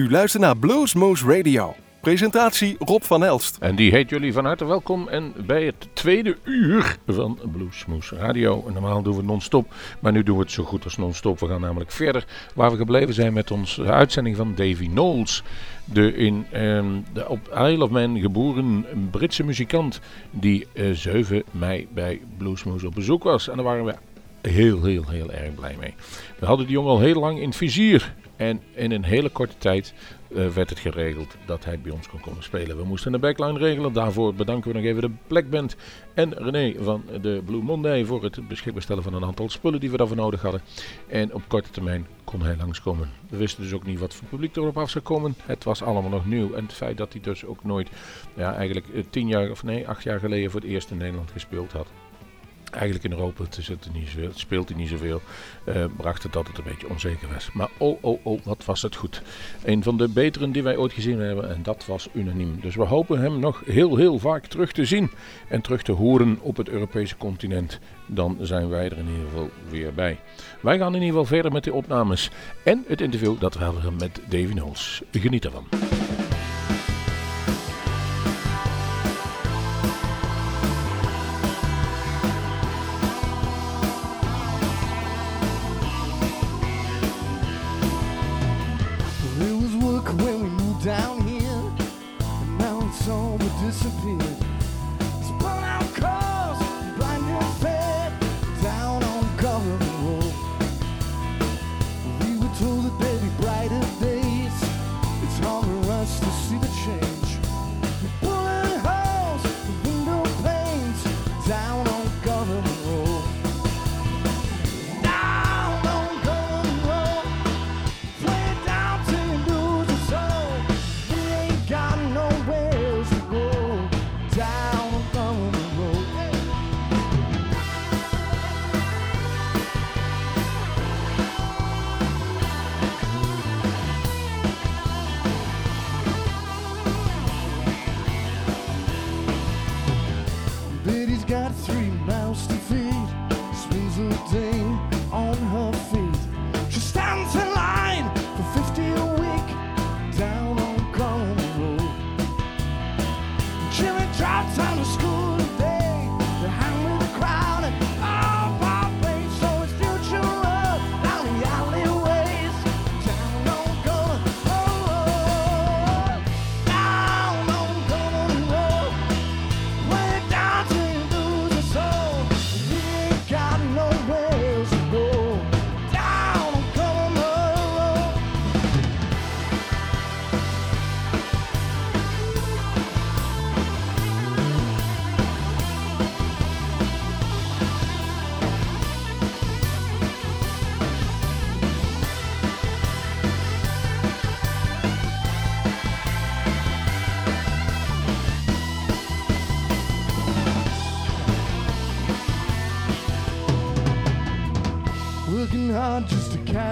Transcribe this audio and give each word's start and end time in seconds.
U 0.00 0.10
luistert 0.10 0.42
naar 0.42 0.56
Bluesmoose 0.56 1.36
Radio. 1.36 1.74
Presentatie 2.00 2.76
Rob 2.78 3.02
van 3.02 3.24
Elst. 3.24 3.56
En 3.58 3.76
die 3.76 3.90
heet 3.90 4.10
jullie 4.10 4.32
van 4.32 4.44
harte 4.44 4.64
welkom 4.64 5.08
en 5.08 5.32
bij 5.46 5.64
het 5.64 5.88
tweede 5.92 6.36
uur 6.44 6.96
van 7.06 7.38
Bluesmoose 7.52 8.16
Radio. 8.16 8.64
Normaal 8.72 9.02
doen 9.02 9.16
we 9.16 9.22
non-stop, 9.22 9.74
maar 10.00 10.12
nu 10.12 10.22
doen 10.22 10.36
we 10.36 10.42
het 10.42 10.52
zo 10.52 10.64
goed 10.64 10.84
als 10.84 10.96
non-stop. 10.96 11.40
We 11.40 11.46
gaan 11.46 11.60
namelijk 11.60 11.90
verder 11.90 12.24
waar 12.54 12.70
we 12.70 12.76
gebleven 12.76 13.14
zijn 13.14 13.32
met 13.32 13.50
onze 13.50 13.84
uitzending 13.84 14.36
van 14.36 14.54
Davy 14.54 14.88
Knowles. 14.88 15.42
De, 15.84 16.14
in, 16.16 16.46
eh, 16.50 16.84
de 17.12 17.28
op 17.28 17.48
Isle 17.48 17.84
of 17.84 17.90
Man 17.90 18.20
geboren 18.20 18.86
Britse 19.10 19.44
muzikant 19.44 20.00
die 20.30 20.66
eh, 20.72 20.90
7 20.90 21.42
mei 21.50 21.88
bij 21.92 22.20
Bluesmoose 22.38 22.86
op 22.86 22.94
bezoek 22.94 23.22
was. 23.22 23.48
En 23.48 23.56
daar 23.56 23.64
waren 23.64 23.84
we 23.84 23.94
heel, 24.48 24.84
heel, 24.84 25.04
heel 25.08 25.32
erg 25.32 25.54
blij 25.54 25.76
mee. 25.80 25.94
We 26.38 26.46
hadden 26.46 26.66
die 26.66 26.74
jongen 26.74 26.90
al 26.90 27.00
heel 27.00 27.20
lang 27.20 27.40
in 27.40 27.48
het 27.48 27.56
vizier. 27.56 28.14
En 28.40 28.62
in 28.74 28.90
een 28.90 29.04
hele 29.04 29.28
korte 29.28 29.54
tijd 29.58 29.94
uh, 30.28 30.48
werd 30.48 30.70
het 30.70 30.78
geregeld 30.78 31.36
dat 31.46 31.64
hij 31.64 31.80
bij 31.80 31.92
ons 31.92 32.08
kon 32.08 32.20
komen 32.20 32.42
spelen. 32.42 32.76
We 32.76 32.84
moesten 32.84 33.14
een 33.14 33.20
backline 33.20 33.58
regelen. 33.58 33.92
Daarvoor 33.92 34.34
bedanken 34.34 34.70
we 34.70 34.76
nog 34.78 34.86
even 34.86 35.02
de 35.02 35.10
Black 35.26 35.50
Band 35.50 35.76
en 36.14 36.34
René 36.34 36.82
van 36.82 37.04
de 37.20 37.42
Blue 37.44 37.62
Monday 37.62 38.04
voor 38.04 38.22
het 38.22 38.48
beschikbaar 38.48 38.82
stellen 38.82 39.02
van 39.02 39.14
een 39.14 39.24
aantal 39.24 39.48
spullen 39.48 39.80
die 39.80 39.90
we 39.90 39.96
daarvoor 39.96 40.16
nodig 40.16 40.42
hadden. 40.42 40.60
En 41.08 41.34
op 41.34 41.42
korte 41.48 41.70
termijn 41.70 42.06
kon 42.24 42.42
hij 42.42 42.56
langskomen. 42.56 43.10
We 43.30 43.36
wisten 43.36 43.62
dus 43.62 43.72
ook 43.72 43.86
niet 43.86 43.98
wat 43.98 44.14
voor 44.14 44.28
publiek 44.28 44.56
erop 44.56 44.78
af 44.78 44.90
zou 44.90 45.04
komen. 45.04 45.34
Het 45.46 45.64
was 45.64 45.82
allemaal 45.82 46.10
nog 46.10 46.26
nieuw. 46.26 46.54
En 46.54 46.62
het 46.62 46.72
feit 46.72 46.96
dat 46.96 47.12
hij 47.12 47.22
dus 47.22 47.44
ook 47.44 47.64
nooit, 47.64 47.88
ja, 48.34 48.54
eigenlijk 48.54 48.86
tien 49.10 49.28
jaar 49.28 49.50
of 49.50 49.62
nee, 49.62 49.88
acht 49.88 50.02
jaar 50.02 50.18
geleden 50.18 50.50
voor 50.50 50.60
het 50.60 50.70
eerst 50.70 50.90
in 50.90 50.96
Nederland 50.96 51.30
gespeeld 51.30 51.72
had 51.72 51.86
eigenlijk 52.70 53.04
in 53.04 53.10
Europa 53.10 53.44
het, 53.44 53.88
niet 53.92 54.08
zoveel, 54.08 54.30
speelt 54.34 54.68
hij 54.68 54.78
niet 54.78 54.88
zoveel, 54.88 55.20
uh, 55.68 55.84
bracht 55.96 56.22
het 56.22 56.32
dat 56.32 56.46
het 56.46 56.58
een 56.58 56.64
beetje 56.64 56.88
onzeker 56.88 57.28
was. 57.32 57.52
Maar 57.52 57.68
oh, 57.78 57.98
oh, 58.00 58.26
oh, 58.26 58.40
wat 58.44 58.64
was 58.64 58.82
het 58.82 58.96
goed. 58.96 59.22
Een 59.64 59.82
van 59.82 59.96
de 59.96 60.08
beteren 60.08 60.52
die 60.52 60.62
wij 60.62 60.76
ooit 60.76 60.92
gezien 60.92 61.18
hebben 61.18 61.50
en 61.50 61.62
dat 61.62 61.86
was 61.86 62.08
unaniem. 62.12 62.60
Dus 62.60 62.74
we 62.74 62.84
hopen 62.84 63.20
hem 63.20 63.38
nog 63.38 63.62
heel, 63.64 63.96
heel 63.96 64.18
vaak 64.18 64.46
terug 64.46 64.72
te 64.72 64.84
zien 64.84 65.10
en 65.48 65.60
terug 65.60 65.82
te 65.82 65.92
horen 65.92 66.38
op 66.40 66.56
het 66.56 66.68
Europese 66.68 67.16
continent. 67.16 67.78
Dan 68.06 68.36
zijn 68.40 68.68
wij 68.68 68.84
er 68.84 68.98
in 68.98 69.08
ieder 69.08 69.28
geval 69.28 69.50
weer 69.68 69.94
bij. 69.94 70.18
Wij 70.60 70.78
gaan 70.78 70.94
in 70.94 71.02
ieder 71.02 71.08
geval 71.08 71.24
verder 71.24 71.52
met 71.52 71.64
de 71.64 71.72
opnames 71.72 72.30
en 72.64 72.84
het 72.86 73.00
interview 73.00 73.40
dat 73.40 73.54
we 73.54 73.64
hebben 73.64 73.96
met 73.98 74.20
Davy 74.28 74.52
Knowles. 74.54 75.02
Geniet 75.12 75.44
ervan. 75.44 75.66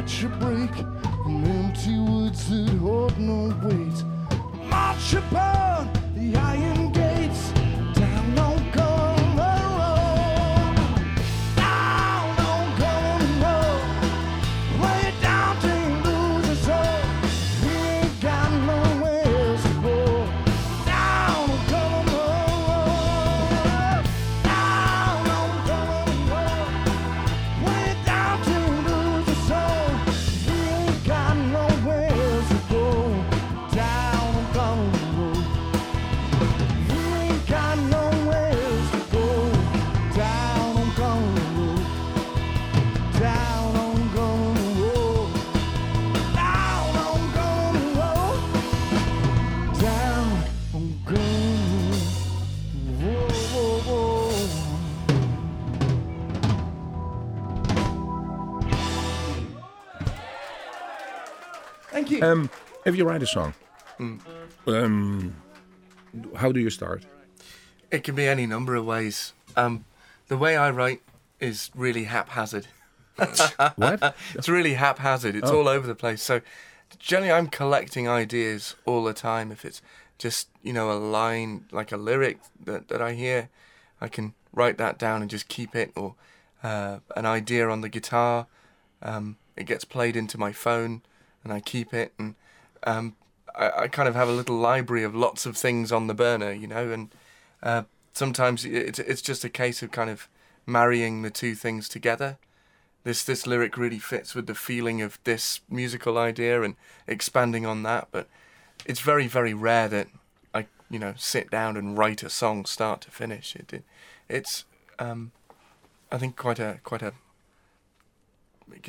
A 0.08 0.28
break 0.40 0.87
Um, 62.22 62.50
if 62.84 62.96
you 62.96 63.04
write 63.04 63.22
a 63.22 63.26
song, 63.26 63.54
um, 64.66 65.34
how 66.36 66.52
do 66.52 66.60
you 66.60 66.70
start? 66.70 67.04
It 67.90 68.04
can 68.04 68.14
be 68.14 68.26
any 68.26 68.46
number 68.46 68.74
of 68.74 68.84
ways. 68.84 69.32
Um, 69.56 69.84
the 70.28 70.36
way 70.36 70.56
I 70.56 70.70
write 70.70 71.02
is 71.40 71.70
really 71.74 72.04
haphazard. 72.04 72.66
What? 73.76 74.14
It's 74.34 74.48
really 74.48 74.74
haphazard. 74.74 75.34
It's 75.36 75.50
Oh. 75.50 75.58
all 75.60 75.68
over 75.68 75.86
the 75.86 75.94
place. 75.94 76.22
So 76.22 76.40
generally, 76.98 77.32
I'm 77.32 77.48
collecting 77.48 78.08
ideas 78.08 78.76
all 78.84 79.04
the 79.04 79.14
time. 79.14 79.50
If 79.52 79.64
it's 79.64 79.82
just 80.18 80.48
you 80.62 80.72
know 80.72 80.90
a 80.90 80.98
line 80.98 81.64
like 81.72 81.92
a 81.92 81.96
lyric 81.96 82.38
that, 82.64 82.88
that 82.88 83.00
I 83.02 83.12
hear, 83.14 83.48
I 84.00 84.08
can 84.08 84.34
write 84.52 84.78
that 84.78 84.98
down 84.98 85.22
and 85.22 85.30
just 85.30 85.48
keep 85.48 85.74
it. 85.74 85.92
Or 85.96 86.14
uh, 86.62 86.98
an 87.16 87.26
idea 87.26 87.68
on 87.68 87.80
the 87.80 87.88
guitar, 87.88 88.46
um, 89.02 89.36
it 89.56 89.64
gets 89.66 89.84
played 89.84 90.16
into 90.16 90.38
my 90.38 90.52
phone, 90.52 91.02
and 91.48 91.56
I 91.56 91.60
keep 91.60 91.94
it. 91.94 92.12
And 92.18 92.34
um, 92.84 93.16
I, 93.56 93.70
I 93.70 93.88
kind 93.88 94.08
of 94.08 94.14
have 94.14 94.28
a 94.28 94.32
little 94.32 94.56
library 94.56 95.02
of 95.02 95.14
lots 95.14 95.46
of 95.46 95.56
things 95.56 95.90
on 95.90 96.06
the 96.06 96.14
burner, 96.14 96.52
you 96.52 96.66
know, 96.66 96.90
and 96.90 97.08
uh, 97.62 97.82
sometimes 98.12 98.64
it's 98.64 98.98
it's 98.98 99.22
just 99.22 99.44
a 99.44 99.48
case 99.48 99.82
of 99.82 99.90
kind 99.90 100.10
of 100.10 100.28
marrying 100.66 101.22
the 101.22 101.30
two 101.30 101.54
things 101.54 101.88
together. 101.88 102.36
This 103.04 103.24
this 103.24 103.46
lyric 103.46 103.78
really 103.78 103.98
fits 103.98 104.34
with 104.34 104.46
the 104.46 104.54
feeling 104.54 105.00
of 105.00 105.18
this 105.24 105.60
musical 105.70 106.18
idea 106.18 106.62
and 106.62 106.76
expanding 107.06 107.64
on 107.64 107.82
that, 107.84 108.08
but 108.12 108.28
it's 108.84 109.00
very 109.00 109.26
very 109.26 109.54
rare 109.54 109.88
that 109.88 110.08
I 110.52 110.66
you 110.90 110.98
know 110.98 111.14
sit 111.16 111.50
down 111.50 111.76
and 111.76 111.96
write 111.96 112.22
a 112.22 112.30
song 112.30 112.66
start 112.66 113.00
to 113.02 113.10
finish. 113.10 113.56
It, 113.56 113.72
it 113.72 113.84
it's 114.28 114.64
um, 114.98 115.32
I 116.12 116.18
think 116.18 116.36
quite 116.36 116.58
a 116.58 116.80
quite 116.84 117.02
a, 117.02 117.14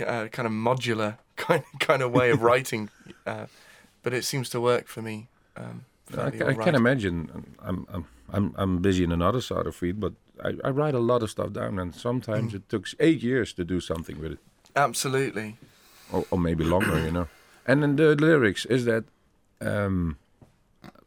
uh 0.06 0.28
kind 0.28 0.46
of 0.46 0.52
modular 0.52 1.18
kind 1.36 1.64
kind 1.80 2.02
of 2.02 2.12
way 2.12 2.32
of 2.32 2.42
writing, 2.50 2.90
uh, 3.26 3.46
but 4.04 4.14
it 4.14 4.24
seems 4.26 4.50
to 4.50 4.62
work 4.62 4.88
for 4.88 5.02
me. 5.02 5.28
Um, 5.58 5.86
I, 6.18 6.22
I 6.22 6.26
all 6.26 6.32
can 6.32 6.58
right. 6.58 6.76
imagine. 6.76 7.54
I'm, 7.62 7.88
I'm, 7.92 8.06
I'm, 8.32 8.54
I'm 8.58 8.82
busy 8.82 9.04
in 9.04 9.12
another 9.12 9.42
side 9.42 9.68
of 9.68 9.82
it, 9.84 10.00
but 10.00 10.14
I, 10.44 10.54
I 10.64 10.70
write 10.70 10.96
a 10.96 11.00
lot 11.00 11.24
of 11.24 11.30
stuff 11.30 11.54
down, 11.54 11.80
and 11.80 11.94
sometimes 11.94 12.54
it 12.54 12.68
took 12.70 12.88
eight 13.00 13.22
years 13.22 13.54
to 13.54 13.64
do 13.64 13.80
something 13.80 14.20
with 14.20 14.34
it, 14.34 14.40
Absolutely. 14.76 15.58
or, 16.12 16.26
or 16.32 16.40
maybe 16.40 16.64
longer, 16.64 17.00
you 17.04 17.12
know. 17.12 17.28
And 17.68 17.84
then 17.84 17.96
the 17.96 18.16
lyrics 18.16 18.66
is 18.66 18.86
that 18.86 19.04
um, 19.62 20.18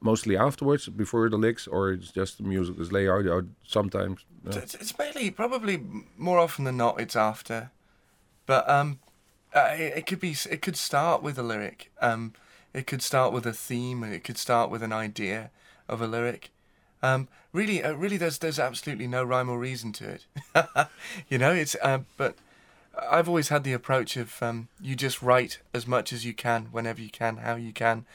mostly 0.00 0.36
afterwards, 0.36 0.88
before 0.88 1.28
the 1.28 1.36
licks, 1.36 1.66
or 1.66 1.92
it's 1.92 2.10
just 2.10 2.38
the 2.38 2.44
music 2.44 2.78
is 2.78 2.92
laid 2.92 3.08
out, 3.08 3.26
out 3.26 3.44
sometimes. 3.66 4.24
no? 4.44 4.52
It's, 4.52 4.74
it's 4.74 4.96
mainly 4.98 5.30
probably 5.30 5.82
more 6.16 6.38
often 6.38 6.64
than 6.64 6.76
not 6.76 7.00
it's 7.00 7.16
after, 7.16 7.70
but 8.46 8.68
um, 8.68 8.98
uh, 9.54 9.74
it, 9.76 9.98
it 9.98 10.06
could 10.06 10.20
be 10.20 10.34
it 10.50 10.62
could 10.62 10.76
start 10.76 11.22
with 11.22 11.38
a 11.38 11.42
lyric. 11.42 11.90
Um, 12.00 12.32
it 12.74 12.86
could 12.86 13.02
start 13.02 13.32
with 13.32 13.46
a 13.46 13.52
theme. 13.52 14.02
and 14.02 14.14
It 14.14 14.24
could 14.24 14.38
start 14.38 14.70
with 14.70 14.82
an 14.82 14.92
idea 14.92 15.50
of 15.88 16.00
a 16.00 16.06
lyric. 16.06 16.50
Um, 17.02 17.28
really, 17.52 17.82
uh, 17.82 17.92
really, 17.94 18.16
there's 18.16 18.38
there's 18.38 18.58
absolutely 18.58 19.06
no 19.06 19.22
rhyme 19.24 19.48
or 19.48 19.58
reason 19.58 19.92
to 19.94 20.08
it. 20.08 20.26
you 21.28 21.38
know, 21.38 21.52
it's 21.52 21.76
uh, 21.82 22.00
but 22.16 22.36
I've 23.10 23.28
always 23.28 23.48
had 23.48 23.64
the 23.64 23.72
approach 23.72 24.16
of 24.16 24.42
um, 24.42 24.68
you 24.80 24.94
just 24.94 25.22
write 25.22 25.58
as 25.74 25.86
much 25.86 26.12
as 26.12 26.24
you 26.24 26.32
can, 26.34 26.66
whenever 26.66 27.00
you 27.00 27.10
can, 27.10 27.38
how 27.38 27.56
you 27.56 27.72
can, 27.72 28.06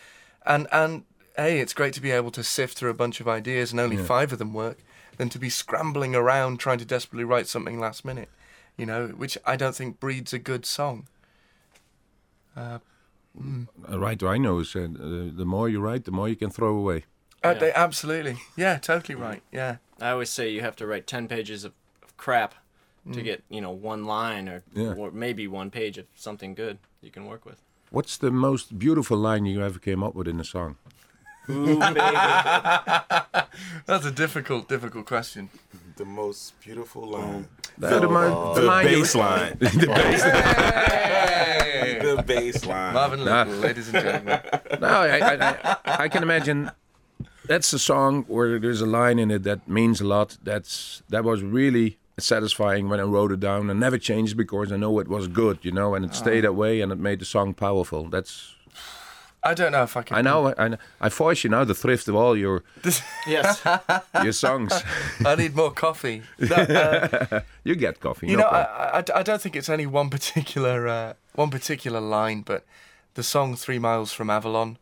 and 0.45 0.67
and 0.71 1.03
hey, 1.35 1.59
it's 1.59 1.73
great 1.73 1.93
to 1.93 2.01
be 2.01 2.11
able 2.11 2.31
to 2.31 2.43
sift 2.43 2.77
through 2.77 2.89
a 2.89 2.95
bunch 2.95 3.19
of 3.19 3.27
ideas 3.27 3.71
and 3.71 3.79
only 3.79 3.97
Yeah. 3.97 4.03
five 4.05 4.31
of 4.33 4.39
them 4.39 4.53
work, 4.53 4.79
than 5.17 5.29
to 5.29 5.37
be 5.39 5.49
scrambling 5.49 6.15
around 6.15 6.59
trying 6.59 6.79
to 6.79 6.85
desperately 6.85 7.23
write 7.25 7.47
something 7.47 7.79
last 7.79 8.03
minute, 8.05 8.29
you 8.77 8.85
know, 8.85 9.07
which 9.09 9.37
I 9.45 9.55
don't 9.55 9.75
think 9.75 9.99
breeds 9.99 10.33
a 10.33 10.39
good 10.39 10.65
song. 10.65 11.07
Uh, 12.55 12.79
mm. 13.39 13.67
A 13.87 13.99
writer 13.99 14.27
I 14.27 14.37
know 14.37 14.63
said, 14.63 14.97
uh, 14.99 15.35
the 15.35 15.45
more 15.45 15.69
you 15.69 15.79
write, 15.79 16.05
the 16.05 16.11
more 16.11 16.29
you 16.29 16.35
can 16.35 16.49
throw 16.49 16.75
away. 16.75 17.05
Uh, 17.43 17.49
Yeah. 17.49 17.53
they, 17.59 17.73
absolutely, 17.73 18.37
yeah, 18.55 18.77
totally 18.77 19.15
right, 19.15 19.43
yeah. 19.51 19.77
I 20.01 20.09
always 20.11 20.29
say 20.29 20.49
you 20.49 20.61
have 20.61 20.75
to 20.77 20.87
write 20.87 21.05
10 21.07 21.27
pages 21.27 21.63
of, 21.63 21.73
of 22.03 22.15
crap 22.17 22.55
Mm. 23.07 23.13
to 23.13 23.21
get, 23.21 23.43
you 23.49 23.61
know, 23.61 23.71
one 23.71 24.03
line 24.05 24.49
or, 24.49 24.63
Yeah. 24.73 24.93
or 24.97 25.11
maybe 25.11 25.47
one 25.47 25.69
page 25.71 25.97
of 25.97 26.07
something 26.15 26.53
good 26.55 26.77
you 27.01 27.09
can 27.09 27.25
work 27.25 27.45
with. 27.45 27.61
What's 27.89 28.17
the 28.17 28.31
most 28.31 28.77
beautiful 28.77 29.17
line 29.17 29.45
you 29.45 29.63
ever 29.63 29.79
came 29.79 30.03
up 30.03 30.13
with 30.13 30.27
in 30.27 30.39
a 30.41 30.43
song? 30.43 30.75
Ooh, 31.49 31.79
baby. 31.79 31.99
That's 33.85 34.05
a 34.05 34.11
difficult, 34.11 34.67
difficult 34.67 35.05
question. 35.05 35.49
The 35.97 36.05
most 36.05 36.59
beautiful 36.61 37.07
line. 37.07 37.47
Uh, 37.81 37.89
the, 37.89 37.99
the, 38.01 38.07
mo- 38.07 38.53
the 38.55 38.61
The 38.61 38.67
line 38.67 38.87
you- 38.87 38.97
bass 38.99 39.15
line. 39.15 39.57
the 39.59 39.87
bass 39.87 40.23
the 42.15 42.23
bass 42.23 42.65
line. 42.65 42.93
Marvin 42.93 43.25
Nah. 43.25 43.43
Ladies 43.43 43.89
and 43.89 44.03
gentlemen. 44.03 44.39
No, 44.79 44.87
I, 44.87 45.17
I, 45.17 45.49
I, 45.63 45.77
I 46.03 46.07
can 46.07 46.21
imagine. 46.21 46.71
That's 47.45 47.73
a 47.73 47.79
song 47.79 48.25
where 48.27 48.59
there's 48.59 48.81
a 48.81 48.85
line 48.85 49.17
in 49.17 49.31
it 49.31 49.43
that 49.43 49.67
means 49.67 49.99
a 50.01 50.05
lot. 50.05 50.37
That's 50.43 51.01
that 51.09 51.23
was 51.23 51.41
really 51.41 51.97
satisfying 52.19 52.89
when 52.89 52.99
I 52.99 53.03
wrote 53.03 53.31
it 53.31 53.39
down 53.39 53.69
and 53.69 53.79
never 53.79 53.97
changed 53.97 54.37
because 54.37 54.71
I 54.71 54.77
know 54.77 54.99
it 54.99 55.07
was 55.07 55.27
good, 55.27 55.59
you 55.63 55.71
know, 55.71 55.95
and 55.95 56.05
it 56.05 56.11
uh-huh. 56.11 56.23
stayed 56.23 56.41
that 56.43 56.53
way 56.53 56.81
and 56.81 56.91
it 56.91 56.99
made 56.99 57.19
the 57.19 57.25
song 57.25 57.53
powerful. 57.53 58.09
That's 58.09 58.53
I 59.47 59.53
don't 59.53 59.71
know 59.71 59.83
if 59.83 59.95
I 59.95 60.01
can. 60.03 60.17
I 60.17 60.21
know 60.21 60.53
I, 60.57 60.77
I 60.99 61.09
force 61.09 61.43
you 61.43 61.49
now 61.49 61.63
the 61.63 61.73
thrift 61.73 62.07
of 62.09 62.15
all 62.15 62.35
your 62.35 62.63
yes. 63.25 63.61
your 64.23 64.33
songs. 64.33 64.73
I 65.25 65.35
need 65.35 65.55
more 65.55 65.71
coffee. 65.71 66.23
No, 66.39 66.55
uh, 66.55 67.41
you 67.63 67.75
get 67.75 67.99
coffee. 67.99 68.27
you 68.27 68.37
no 68.37 68.43
know, 68.43 68.49
I. 68.49 68.99
I, 68.99 69.03
I 69.15 69.23
don't 69.23 69.41
think 69.41 69.55
it's 69.55 69.69
any 69.69 69.85
one 69.85 70.09
particular 70.09 70.87
uh, 70.87 71.13
one 71.35 71.49
particular 71.49 72.01
line, 72.01 72.41
but 72.41 72.65
the 73.13 73.23
song 73.23 73.55
Three 73.55 73.79
Miles 73.79 74.11
from 74.13 74.29
Avalon, 74.29 74.77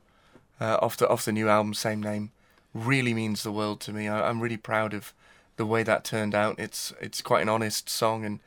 uh, 0.60 0.78
off 0.82 0.98
the 0.98 1.08
off 1.08 1.26
the 1.26 1.32
new 1.32 1.48
album, 1.48 1.74
same 1.74 2.02
name, 2.02 2.32
really 2.74 3.14
means 3.14 3.44
the 3.44 3.52
world 3.52 3.80
to 3.82 3.94
me. 3.94 4.08
I, 4.08 4.30
I'm 4.30 4.42
really 4.42 4.58
proud 4.58 4.94
of 4.94 5.14
the 5.58 5.66
way 5.66 5.84
that 5.84 6.04
turned 6.04 6.34
out. 6.36 6.60
It's 6.60 6.94
it's 7.00 7.22
quite 7.22 7.42
an 7.42 7.50
honest 7.50 7.90
song, 7.90 8.26
and 8.26 8.40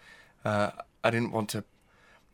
uh, 0.44 0.70
I 1.04 1.10
didn't 1.10 1.32
want 1.32 1.48
to. 1.50 1.64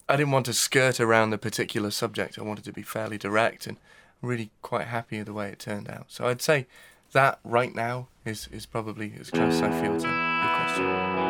I 0.08 0.16
didn't 0.16 0.32
want 0.32 0.46
to 0.46 0.52
skirt 0.52 1.00
around 1.00 1.30
the 1.30 1.38
particular 1.38 1.90
subject. 1.90 2.38
I 2.38 2.42
wanted 2.42 2.64
to 2.64 2.72
be 2.72 2.82
fairly 2.82 3.18
direct, 3.18 3.66
and 3.66 3.78
really 4.20 4.50
quite 4.62 4.86
happy 4.88 5.18
with 5.18 5.26
the 5.26 5.32
way 5.32 5.48
it 5.48 5.58
turned 5.58 5.88
out. 5.88 6.06
So 6.08 6.26
I'd 6.26 6.42
say 6.42 6.66
that 7.12 7.38
right 7.44 7.74
now 7.74 8.08
is 8.24 8.48
is 8.52 8.66
probably 8.66 9.14
as 9.20 9.30
close 9.30 9.54
as 9.54 9.62
I 9.62 9.70
feel 9.80 9.98
to 9.98 10.06
your 10.06 10.56
question. 10.56 11.23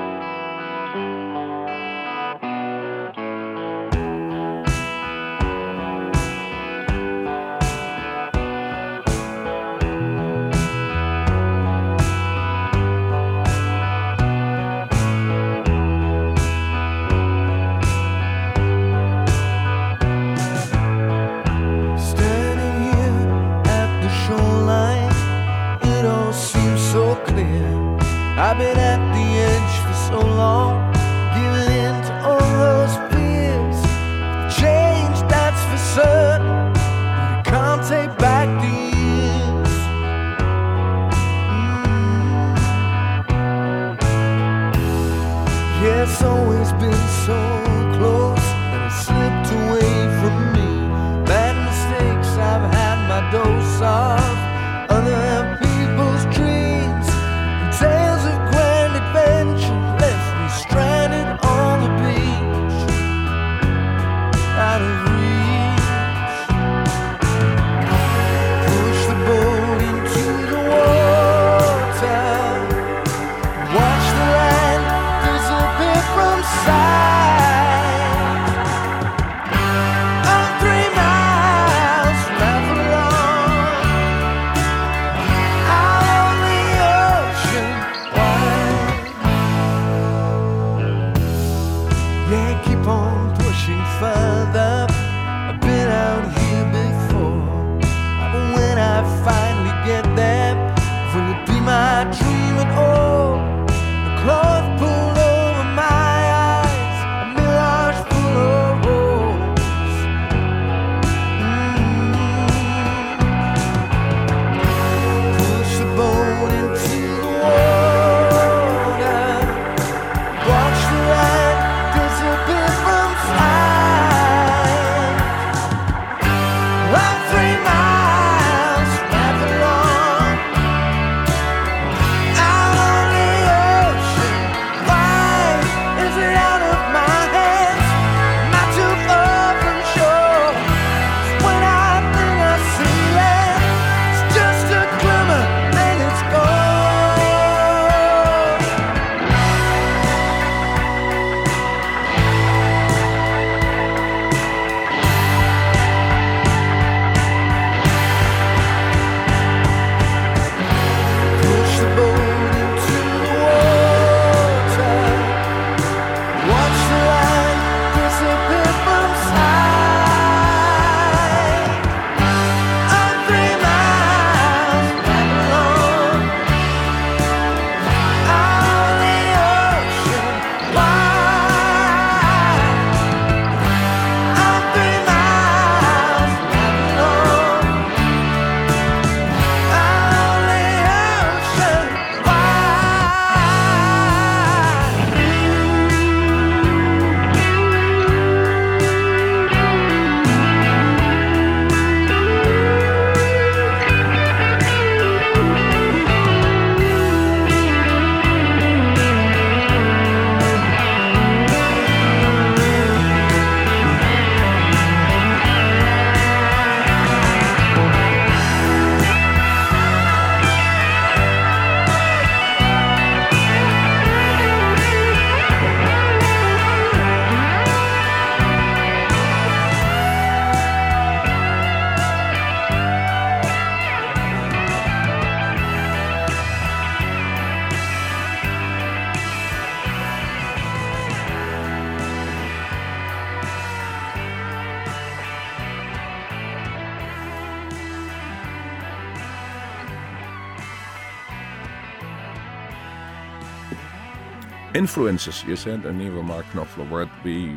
Influences. 254.95 255.43
You 255.43 255.57
said, 255.57 255.85
and 255.87 256.01
even 256.01 256.25
Mark 256.25 256.47
Knopfler. 256.53 256.89
Where 256.89 257.11
we, 257.25 257.57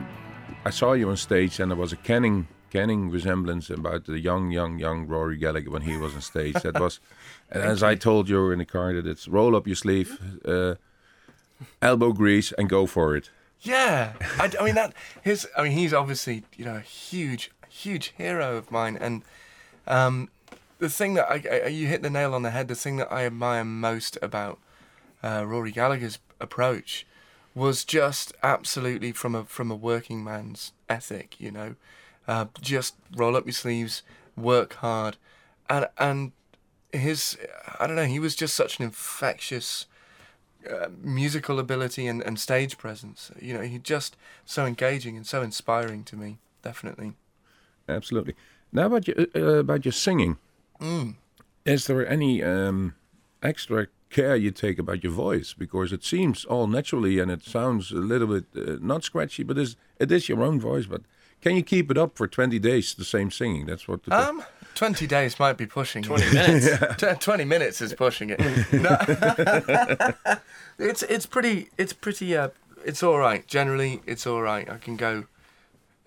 I 0.65 0.71
saw 0.71 0.93
you 0.93 1.09
on 1.09 1.17
stage, 1.17 1.59
and 1.59 1.69
there 1.69 1.77
was 1.77 1.93
a 1.93 1.95
canning, 1.97 2.47
canning 2.71 3.11
resemblance 3.11 3.69
about 3.69 4.05
the 4.05 4.19
young, 4.19 4.49
young, 4.49 4.79
young 4.79 5.05
Rory 5.05 5.37
Gallagher 5.37 5.69
when 5.69 5.83
he 5.83 5.97
was 5.97 6.15
on 6.15 6.21
stage. 6.21 6.55
That 6.55 6.79
was, 6.79 6.99
and 7.51 7.61
as 7.61 7.83
I 7.83 7.93
told 7.93 8.27
you 8.27 8.49
in 8.49 8.57
the 8.57 8.65
car, 8.65 8.91
that 8.91 9.05
it's 9.05 9.27
roll 9.27 9.55
up 9.55 9.67
your 9.67 9.75
sleeve, 9.75 10.19
uh, 10.45 10.75
elbow 11.79 12.11
grease, 12.11 12.53
and 12.53 12.67
go 12.67 12.87
for 12.87 13.15
it. 13.15 13.29
Yeah, 13.61 14.13
I, 14.39 14.51
I 14.59 14.65
mean 14.65 14.73
that. 14.73 14.95
His, 15.21 15.47
I 15.55 15.61
mean, 15.61 15.73
he's 15.73 15.93
obviously 15.93 16.43
you 16.55 16.65
know 16.65 16.77
a 16.77 16.79
huge, 16.79 17.51
huge 17.69 18.15
hero 18.17 18.57
of 18.57 18.71
mine, 18.71 18.97
and 18.99 19.21
um, 19.85 20.29
the 20.79 20.89
thing 20.89 21.13
that 21.13 21.29
I, 21.29 21.65
I, 21.65 21.67
you 21.67 21.85
hit 21.85 22.01
the 22.01 22.09
nail 22.09 22.33
on 22.33 22.41
the 22.41 22.49
head. 22.49 22.67
The 22.67 22.75
thing 22.75 22.95
that 22.95 23.11
I 23.11 23.27
admire 23.27 23.63
most 23.63 24.17
about 24.23 24.57
uh, 25.21 25.45
Rory 25.45 25.71
Gallagher's 25.71 26.17
approach 26.39 27.05
was 27.57 27.83
just 27.83 28.33
absolutely 28.43 29.11
from 29.11 29.33
a 29.33 29.43
from 29.45 29.71
a 29.71 29.75
working 29.75 30.23
man's 30.23 30.73
ethic. 30.87 31.39
You 31.39 31.51
know, 31.51 31.75
uh, 32.27 32.45
just 32.61 32.95
roll 33.15 33.35
up 33.35 33.45
your 33.45 33.53
sleeves, 33.53 34.03
work 34.35 34.75
hard, 34.75 35.17
and 35.67 35.87
and 35.97 36.31
his 36.93 37.37
I 37.79 37.87
don't 37.87 37.95
know. 37.95 38.05
He 38.05 38.19
was 38.19 38.35
just 38.35 38.53
such 38.55 38.77
an 38.77 38.85
infectious 38.85 39.87
uh, 40.69 40.89
musical 41.01 41.57
ability 41.59 42.05
and, 42.05 42.21
and 42.21 42.39
stage 42.39 42.77
presence. 42.77 43.31
You 43.41 43.55
know, 43.55 43.61
he 43.61 43.79
just 43.79 44.15
so 44.45 44.65
engaging 44.65 45.17
and 45.17 45.25
so 45.25 45.41
inspiring 45.41 46.03
to 46.05 46.15
me. 46.15 46.37
Definitely. 46.61 47.13
Absolutely. 47.89 48.35
Now 48.71 48.85
about 48.85 49.07
your 49.07 49.17
uh, 49.35 49.59
about 49.59 49.83
your 49.83 49.93
singing, 49.93 50.37
is 51.65 51.87
there 51.87 52.07
any 52.07 52.43
um, 52.43 52.93
extra 53.41 53.87
care 54.09 54.35
you 54.35 54.51
take 54.51 54.79
about 54.79 55.03
your 55.03 55.13
voice? 55.13 55.53
Because 55.53 55.91
it 55.91 56.03
seems 56.03 56.45
all 56.45 56.67
naturally 56.67 57.19
and 57.19 57.31
it 57.31 57.43
sounds 57.43 57.91
a 57.91 57.95
little 57.95 58.27
bit 58.27 58.45
uh, 58.55 58.77
not 58.81 59.03
scratchy, 59.03 59.43
but 59.43 59.57
is 59.57 59.75
it 59.99 60.11
is 60.11 60.27
your 60.29 60.41
own 60.43 60.59
voice. 60.59 60.85
But 60.85 61.01
can 61.41 61.55
you 61.55 61.63
keep 61.63 61.91
it 61.91 61.97
up 61.97 62.15
for 62.17 62.27
twenty 62.27 62.59
days 62.59 62.93
the 62.93 63.05
same 63.05 63.31
singing? 63.31 63.65
That's 63.65 63.87
what. 63.87 64.03
The, 64.03 64.15
Um, 64.29 64.43
twenty 64.75 65.07
days 65.07 65.39
might 65.39 65.57
be 65.57 65.65
pushing. 65.65 66.03
it. 66.03 66.07
20 66.07 66.33
minutes. 66.33 66.67
Tw- 66.97 67.19
Twenty 67.21 67.45
minutes 67.45 67.81
is 67.81 67.93
pushing 67.93 68.29
it. 68.31 68.39
No. 68.73 68.97
it's 70.79 71.03
it's 71.03 71.25
pretty 71.25 71.69
it's 71.77 71.93
pretty 71.93 72.35
uh 72.37 72.49
it's 72.85 73.03
all 73.03 73.17
right. 73.19 73.45
Generally, 73.47 74.01
it's 74.05 74.25
all 74.27 74.41
right. 74.41 74.69
I 74.69 74.77
can 74.77 74.95
go. 74.95 75.25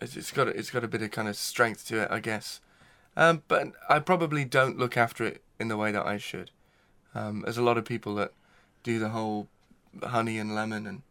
It's, 0.01 0.17
it's 0.17 0.31
got 0.31 0.49
it's 0.49 0.71
got 0.71 0.85
a 0.85 0.89
bit 0.89 1.03
of 1.03 1.11
kind 1.11 1.29
of 1.29 1.37
strength 1.37 1.87
to 1.89 2.03
it, 2.03 2.09
I 2.11 2.21
guess. 2.21 2.61
Um, 3.17 3.43
but 3.49 3.73
I 3.89 3.99
probably 3.99 4.45
don't 4.45 4.79
look 4.79 4.97
after 4.97 5.25
it 5.25 5.43
in 5.59 5.69
the 5.69 5.77
way 5.77 5.93
that 5.93 6.07
I 6.07 6.17
should. 6.17 6.51
Um, 7.15 7.43
there's 7.43 7.59
a 7.59 7.63
lot 7.63 7.79
of 7.79 7.85
people 7.85 8.15
that 8.17 8.33
do 8.83 8.99
the 8.99 9.11
whole 9.11 9.49
honey 10.03 10.39
and 10.39 10.55
lemon 10.55 10.87
and 10.87 11.03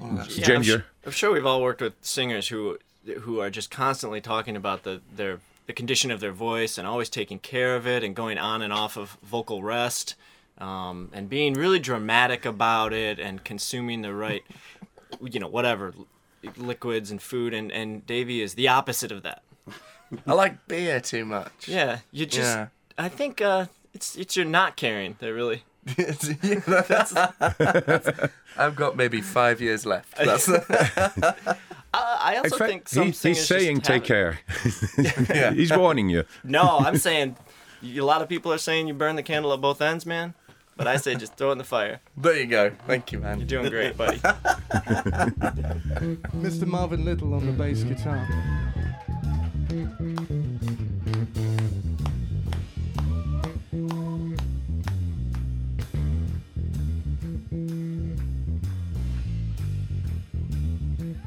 all 0.00 0.10
of 0.10 0.16
that. 0.16 0.30
stuff. 0.30 0.48
Yeah, 0.48 0.54
I'm 0.54 0.62
Ginger. 0.62 0.84
I'm 1.04 1.12
sure 1.12 1.32
we've 1.32 1.46
all 1.46 1.62
worked 1.62 1.80
with 1.80 1.94
singers 2.00 2.48
who 2.48 2.78
who 3.20 3.40
are 3.40 3.50
just 3.50 3.70
constantly 3.70 4.20
talking 4.20 4.56
about 4.56 4.82
the 4.84 5.00
their 5.14 5.40
the 5.66 5.72
condition 5.72 6.10
of 6.10 6.20
their 6.20 6.32
voice 6.32 6.78
and 6.78 6.86
always 6.86 7.08
taking 7.08 7.38
care 7.38 7.74
of 7.76 7.86
it 7.86 8.04
and 8.04 8.14
going 8.14 8.38
on 8.38 8.62
and 8.62 8.72
off 8.72 8.96
of 8.96 9.16
vocal 9.22 9.62
rest 9.62 10.14
um, 10.58 11.10
and 11.12 11.28
being 11.30 11.54
really 11.54 11.78
dramatic 11.78 12.44
about 12.44 12.92
it 12.92 13.18
and 13.18 13.44
consuming 13.44 14.02
the 14.02 14.14
right 14.14 14.44
you 15.22 15.40
know 15.40 15.48
whatever 15.48 15.94
liquids 16.56 17.10
and 17.10 17.20
food 17.22 17.54
and 17.54 17.72
and 17.72 18.06
Davy 18.06 18.40
is 18.42 18.54
the 18.54 18.68
opposite 18.68 19.12
of 19.12 19.22
that. 19.22 19.42
I 20.26 20.32
like 20.32 20.66
beer 20.68 21.00
too 21.00 21.24
much. 21.24 21.66
Yeah, 21.66 21.98
you 22.12 22.26
just 22.26 22.56
Yeah. 22.56 22.68
I 22.96 23.08
think 23.08 23.40
uh, 23.40 23.66
it's 23.94 24.16
it's 24.16 24.36
your 24.36 24.44
not 24.44 24.76
caring 24.76 25.16
that 25.20 25.32
really 25.32 25.62
Yeah, 25.96 26.12
that's- 26.66 28.30
I've 28.56 28.74
got 28.76 28.96
maybe 28.96 29.20
five 29.20 29.60
years 29.60 29.84
left. 29.84 30.16
That's 30.24 30.48
I, 30.48 31.34
I 31.92 32.32
In 32.34 32.38
also 32.38 32.56
fact, 32.56 32.70
think 32.70 32.88
some 32.88 33.06
he- 33.06 33.12
singers 33.12 33.38
he's 33.38 33.46
saying 33.46 33.76
have 33.76 33.84
take 33.84 34.04
it. 34.04 34.06
care. 34.06 34.38
yeah. 35.34 35.52
he's 35.52 35.70
warning 35.76 36.08
you. 36.08 36.24
No, 36.42 36.78
I'm 36.80 36.96
saying 36.96 37.36
a 37.84 38.00
lot 38.00 38.22
of 38.22 38.28
people 38.28 38.52
are 38.52 38.58
saying 38.58 38.88
you 38.88 38.94
burn 38.94 39.16
the 39.16 39.22
candle 39.22 39.52
at 39.52 39.60
both 39.60 39.80
ends, 39.82 40.06
man. 40.06 40.34
But 40.76 40.86
I 40.88 40.96
say 40.96 41.14
just 41.14 41.36
throw 41.36 41.50
it 41.50 41.52
in 41.52 41.58
the 41.58 41.64
fire. 41.64 42.00
There 42.16 42.34
you 42.36 42.46
go. 42.46 42.72
Thank 42.88 43.12
you, 43.12 43.20
man. 43.20 43.38
You're 43.38 43.46
doing 43.46 43.68
great, 43.70 43.96
buddy. 43.96 44.18
Mr. 46.34 46.66
Marvin 46.66 47.04
Little 47.04 47.32
on 47.34 47.46
the 47.46 47.52
bass 47.52 47.84
guitar. 47.84 48.26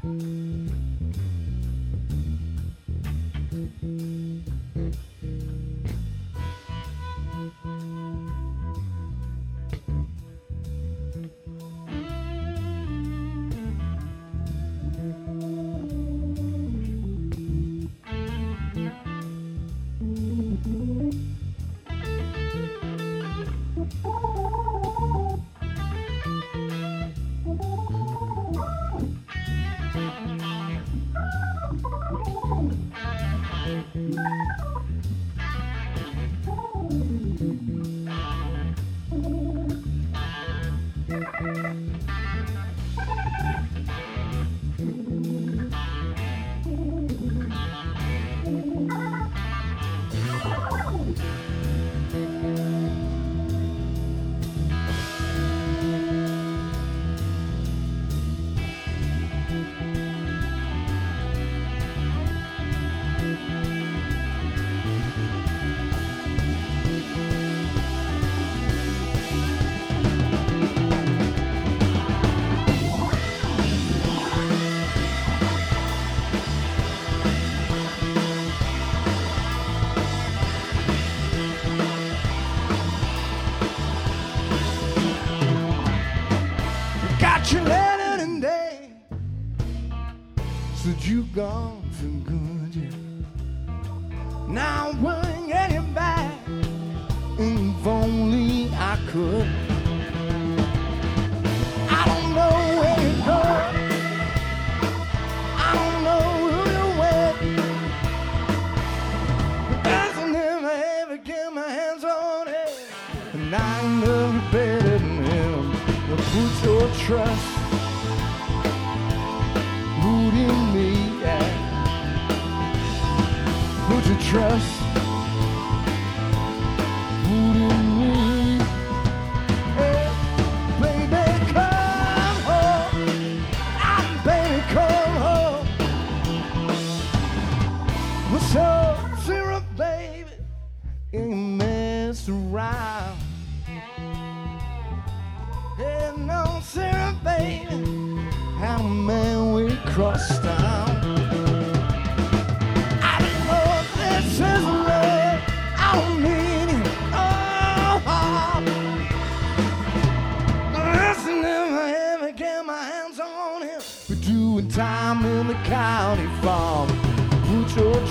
Got 0.08 0.57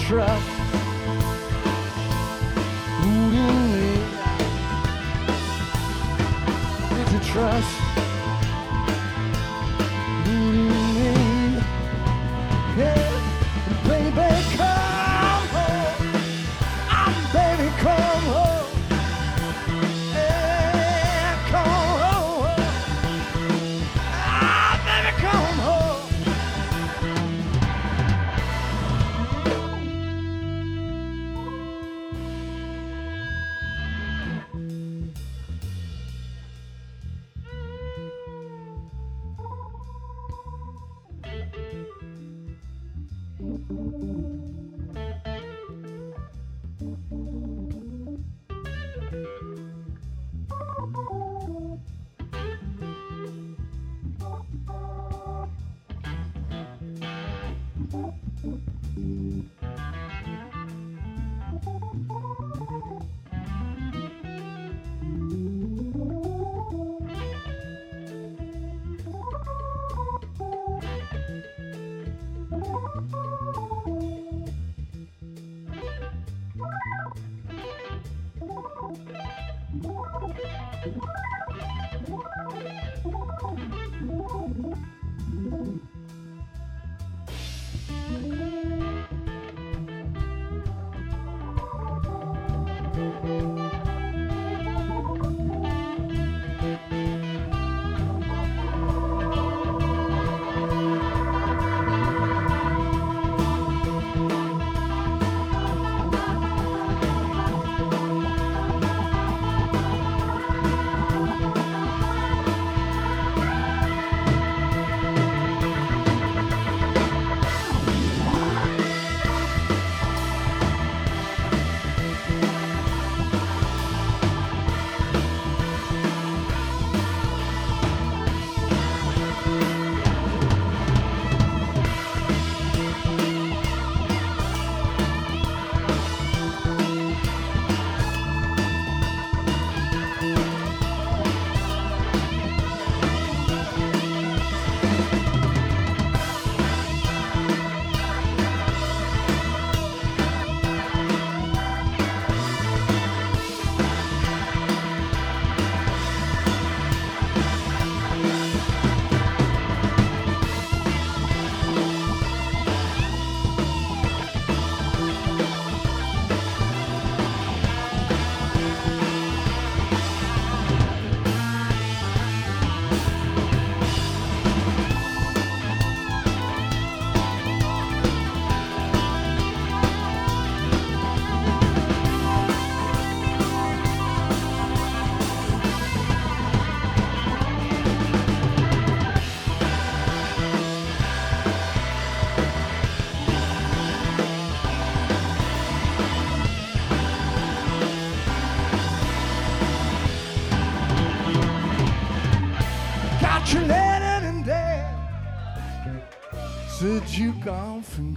Put 0.07 0.39
in 3.33 3.71
me. 3.73 3.89
Put 6.89 7.11
your 7.11 7.21
trust. 7.23 7.87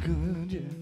Good, 0.00 0.52
yeah. 0.52 0.79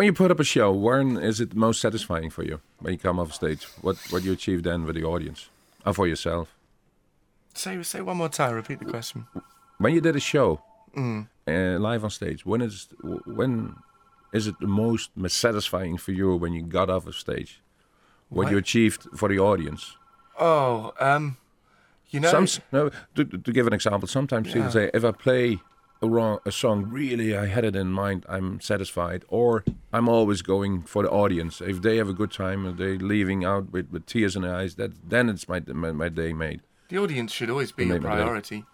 When 0.00 0.06
you 0.06 0.14
put 0.14 0.30
up 0.30 0.40
a 0.40 0.44
show, 0.44 0.72
when 0.72 1.18
is 1.18 1.40
it 1.40 1.54
most 1.54 1.78
satisfying 1.78 2.30
for 2.30 2.42
you? 2.42 2.62
When 2.78 2.94
you 2.94 2.98
come 2.98 3.18
off 3.20 3.34
stage, 3.34 3.64
what 3.82 3.98
what 4.08 4.22
you 4.24 4.32
achieve 4.32 4.62
then 4.62 4.86
with 4.86 4.94
the 4.94 5.04
audience, 5.04 5.50
or 5.84 5.92
for 5.92 6.06
yourself? 6.06 6.56
Say 7.52 7.82
say 7.82 8.00
one 8.00 8.16
more 8.16 8.30
time. 8.30 8.54
Repeat 8.54 8.78
the 8.78 8.86
question. 8.86 9.26
When 9.76 9.92
you 9.92 10.00
did 10.00 10.16
a 10.16 10.20
show 10.20 10.62
Mm. 10.96 11.28
uh, 11.46 11.78
live 11.88 12.02
on 12.02 12.10
stage, 12.10 12.46
when 12.46 12.62
is 12.62 12.88
when 13.26 13.76
is 14.32 14.46
it 14.46 14.54
the 14.58 14.66
most 14.66 15.10
satisfying 15.28 15.98
for 15.98 16.12
you 16.12 16.34
when 16.34 16.54
you 16.54 16.62
got 16.62 16.88
off 16.88 17.06
of 17.06 17.14
stage? 17.14 17.60
What 18.30 18.50
you 18.50 18.56
achieved 18.56 19.02
for 19.18 19.28
the 19.28 19.38
audience? 19.38 19.98
Oh, 20.38 20.94
um, 20.98 21.36
You 22.10 22.20
know, 22.20 22.30
Some, 22.30 22.62
no, 22.72 22.90
to, 23.16 23.24
to 23.24 23.52
give 23.52 23.66
an 23.66 23.74
example, 23.74 24.08
sometimes 24.08 24.52
people 24.52 24.70
say, 24.70 24.90
if 24.94 25.04
I 25.04 25.12
play 25.12 25.58
a, 26.02 26.08
wrong, 26.08 26.38
a 26.46 26.52
song 26.52 26.86
really, 26.88 27.36
I 27.36 27.46
had 27.46 27.64
it 27.64 27.76
in 27.76 27.88
mind, 27.88 28.24
I'm 28.28 28.60
satisfied, 28.60 29.24
or 29.28 29.64
I'm 29.92 30.08
always 30.08 30.42
going 30.42 30.82
for 30.82 31.02
the 31.02 31.10
audience. 31.10 31.60
If 31.60 31.82
they 31.82 31.96
have 31.98 32.08
a 32.08 32.14
good 32.14 32.32
time 32.32 32.66
and 32.66 32.78
they're 32.78 32.96
leaving 32.96 33.44
out 33.44 33.70
with, 33.70 33.90
with 33.90 34.06
tears 34.06 34.36
in 34.36 34.42
their 34.42 34.54
eyes, 34.54 34.76
that 34.76 34.92
then 35.08 35.28
it's 35.28 35.48
my 35.48 35.60
my, 35.66 35.92
my 35.92 36.08
day 36.08 36.32
made. 36.32 36.60
the 36.88 36.98
audience 36.98 37.32
should 37.32 37.50
always 37.50 37.72
be 37.72 37.84
They 37.84 37.98
my 37.98 37.98
priority 37.98 38.64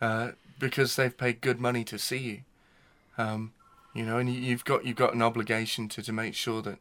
uh, 0.00 0.32
because 0.58 0.96
they've 0.96 1.16
paid 1.16 1.40
good 1.40 1.60
money 1.60 1.84
to 1.84 1.98
see 1.98 2.18
you. 2.18 2.40
Um, 3.16 3.52
you 3.94 4.04
know, 4.04 4.18
and 4.18 4.32
you, 4.32 4.40
you've 4.40 4.64
got 4.64 4.84
you've 4.84 4.96
got 4.96 5.14
an 5.14 5.22
obligation 5.22 5.88
to, 5.90 6.02
to 6.02 6.12
make 6.12 6.34
sure 6.34 6.62
that 6.62 6.78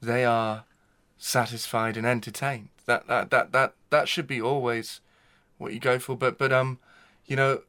they 0.00 0.24
are 0.24 0.64
satisfied 1.18 1.96
and 1.96 2.06
entertained. 2.06 2.68
That 2.86 3.06
that 3.08 3.30
that 3.30 3.52
that 3.52 3.74
that 3.90 4.08
should 4.08 4.26
be 4.26 4.40
always 4.40 5.00
what 5.58 5.72
you 5.72 5.80
go 5.80 5.98
for. 5.98 6.16
But 6.16 6.38
but 6.38 6.52
um, 6.52 6.78
you 7.26 7.36
know, 7.36 7.62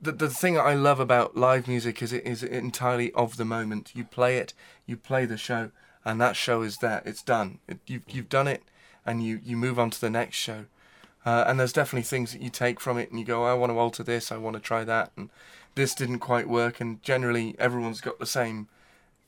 the 0.00 0.12
the 0.12 0.30
thing 0.30 0.58
I 0.58 0.74
love 0.74 1.00
about 1.00 1.36
live 1.36 1.66
music 1.66 2.02
is 2.02 2.12
it 2.12 2.26
is 2.26 2.42
entirely 2.42 3.12
of 3.12 3.36
the 3.36 3.44
moment. 3.44 3.92
You 3.94 4.04
play 4.04 4.38
it, 4.38 4.54
you 4.86 4.96
play 4.96 5.24
the 5.24 5.36
show, 5.36 5.70
and 6.04 6.20
that 6.20 6.36
show 6.36 6.62
is 6.62 6.78
there. 6.78 7.02
It's 7.04 7.22
done. 7.22 7.58
It, 7.68 7.78
you've 7.86 8.04
you've 8.08 8.28
done 8.28 8.48
it, 8.48 8.62
and 9.04 9.22
you 9.22 9.40
you 9.42 9.56
move 9.56 9.78
on 9.78 9.90
to 9.90 10.00
the 10.00 10.10
next 10.10 10.36
show. 10.36 10.66
Uh, 11.26 11.44
and 11.46 11.58
there's 11.58 11.72
definitely 11.72 12.04
things 12.04 12.32
that 12.32 12.40
you 12.40 12.48
take 12.48 12.80
from 12.80 12.96
it, 12.96 13.10
and 13.10 13.18
you 13.18 13.26
go, 13.26 13.44
I 13.44 13.52
want 13.54 13.70
to 13.70 13.78
alter 13.78 14.02
this, 14.02 14.32
I 14.32 14.36
want 14.36 14.54
to 14.54 14.62
try 14.62 14.84
that, 14.84 15.10
and 15.16 15.28
this 15.74 15.94
didn't 15.94 16.20
quite 16.20 16.48
work. 16.48 16.80
And 16.80 17.02
generally, 17.02 17.54
everyone's 17.58 18.00
got 18.00 18.18
the 18.18 18.24
same 18.26 18.68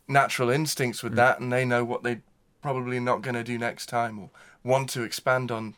natural 0.08 0.50
instincts 0.50 1.02
with 1.02 1.14
that, 1.16 1.40
and 1.40 1.52
they 1.52 1.64
know 1.64 1.84
what 1.84 2.02
they're 2.02 2.22
probably 2.62 3.00
not 3.00 3.22
going 3.22 3.34
to 3.34 3.44
do 3.44 3.58
next 3.58 3.86
time 3.86 4.18
or 4.18 4.30
want 4.62 4.88
to 4.90 5.02
expand 5.02 5.50
on 5.50 5.74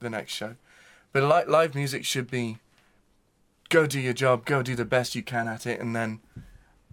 the 0.00 0.10
next 0.10 0.32
show. 0.32 0.56
But 1.12 1.22
li- 1.22 1.50
live 1.50 1.74
music 1.74 2.04
should 2.04 2.30
be 2.30 2.58
go 3.72 3.86
do 3.86 3.98
your 3.98 4.12
job, 4.12 4.44
go 4.44 4.62
do 4.62 4.76
the 4.76 4.84
best 4.84 5.14
you 5.14 5.22
can 5.22 5.48
at 5.48 5.66
it, 5.66 5.80
and 5.80 5.96
then 5.96 6.20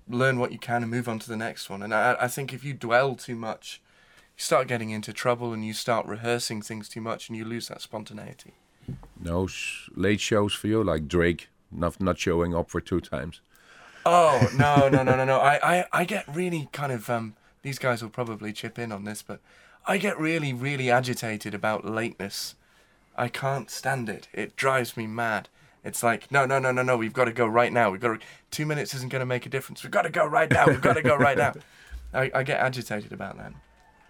learn 0.07 0.39
what 0.39 0.51
you 0.51 0.57
can 0.57 0.81
and 0.81 0.89
move 0.89 1.09
on 1.09 1.19
to 1.19 1.29
the 1.29 1.37
next 1.37 1.69
one. 1.69 1.83
And 1.83 1.93
I, 1.93 2.15
I 2.19 2.27
think 2.27 2.53
if 2.53 2.63
you 2.63 2.73
dwell 2.73 3.15
too 3.15 3.35
much, 3.35 3.81
you 4.37 4.41
start 4.41 4.67
getting 4.67 4.89
into 4.89 5.11
trouble 5.11 5.51
and 5.53 5.63
you 5.63 5.73
start 5.73 6.07
rehearsing 6.07 6.61
things 6.61 6.87
too 6.87 7.01
much 7.01 7.27
and 7.27 7.37
you 7.37 7.43
lose 7.43 7.67
that 7.67 7.81
spontaneity. 7.81 8.53
No 9.19 9.45
sh- 9.45 9.89
late 9.93 10.21
shows 10.21 10.53
for 10.53 10.67
you, 10.67 10.83
like 10.83 11.07
Drake, 11.07 11.49
not 11.69 12.01
not 12.01 12.17
showing 12.17 12.55
up 12.55 12.71
for 12.71 12.81
two 12.81 13.01
times. 13.01 13.41
Oh 14.05 14.49
no 14.57 14.87
no 14.89 15.03
no 15.03 15.15
no 15.15 15.25
no! 15.25 15.37
I, 15.37 15.79
I, 15.79 15.85
I 15.91 16.05
get 16.05 16.25
really 16.33 16.69
kind 16.71 16.91
of 16.91 17.09
um. 17.09 17.35
These 17.61 17.77
guys 17.77 18.01
will 18.01 18.09
probably 18.09 18.53
chip 18.53 18.79
in 18.79 18.93
on 18.93 19.03
this, 19.03 19.21
but 19.21 19.41
I 19.85 19.97
get 19.97 20.17
really 20.17 20.53
really 20.53 20.89
agitated 20.89 21.53
about 21.53 21.85
lateness. 21.85 22.55
I 23.17 23.27
can't 23.27 23.69
stand 23.69 24.07
it. 24.07 24.29
It 24.31 24.55
drives 24.55 24.95
me 24.95 25.05
mad. 25.05 25.49
It's 25.83 26.03
like 26.03 26.31
no 26.31 26.45
no 26.45 26.59
no 26.59 26.71
no 26.71 26.81
no. 26.83 26.97
We've 26.97 27.13
got 27.13 27.25
to 27.25 27.31
go 27.31 27.45
right 27.47 27.71
now. 27.71 27.89
We've 27.89 28.01
got 28.01 28.19
to. 28.19 28.25
Two 28.51 28.65
minutes 28.65 28.93
isn't 28.93 29.09
going 29.11 29.21
to 29.21 29.25
make 29.25 29.45
a 29.45 29.49
difference. 29.49 29.83
We've 29.83 29.91
got 29.91 30.01
to 30.03 30.09
go 30.09 30.25
right 30.25 30.49
now. 30.51 30.65
We've 30.67 30.81
got 30.81 30.93
to 30.93 31.01
go 31.01 31.15
right 31.15 31.37
now. 31.37 31.53
I, 32.13 32.31
I 32.33 32.43
get 32.43 32.59
agitated 32.59 33.11
about 33.13 33.37
that. 33.37 33.53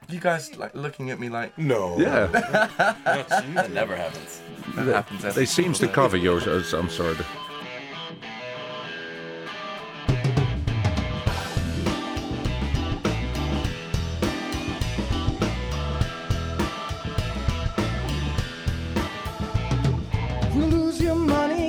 You 0.07 0.19
guys 0.19 0.55
like 0.57 0.73
looking 0.73 1.11
at 1.11 1.19
me 1.19 1.29
like 1.29 1.55
No. 1.57 1.99
Yeah, 1.99 2.25
That 3.05 3.69
never 3.71 3.95
happens. 3.95 4.41
that 4.75 4.87
happens. 4.87 5.25
every 5.25 5.41
they 5.41 5.45
seems 5.45 5.77
to 5.79 5.87
cover 5.87 6.17
yours. 6.17 6.47
I'm 6.73 6.89
sorry. 6.89 7.15
but- 7.15 7.27
your 21.09 21.15
money. 21.15 21.68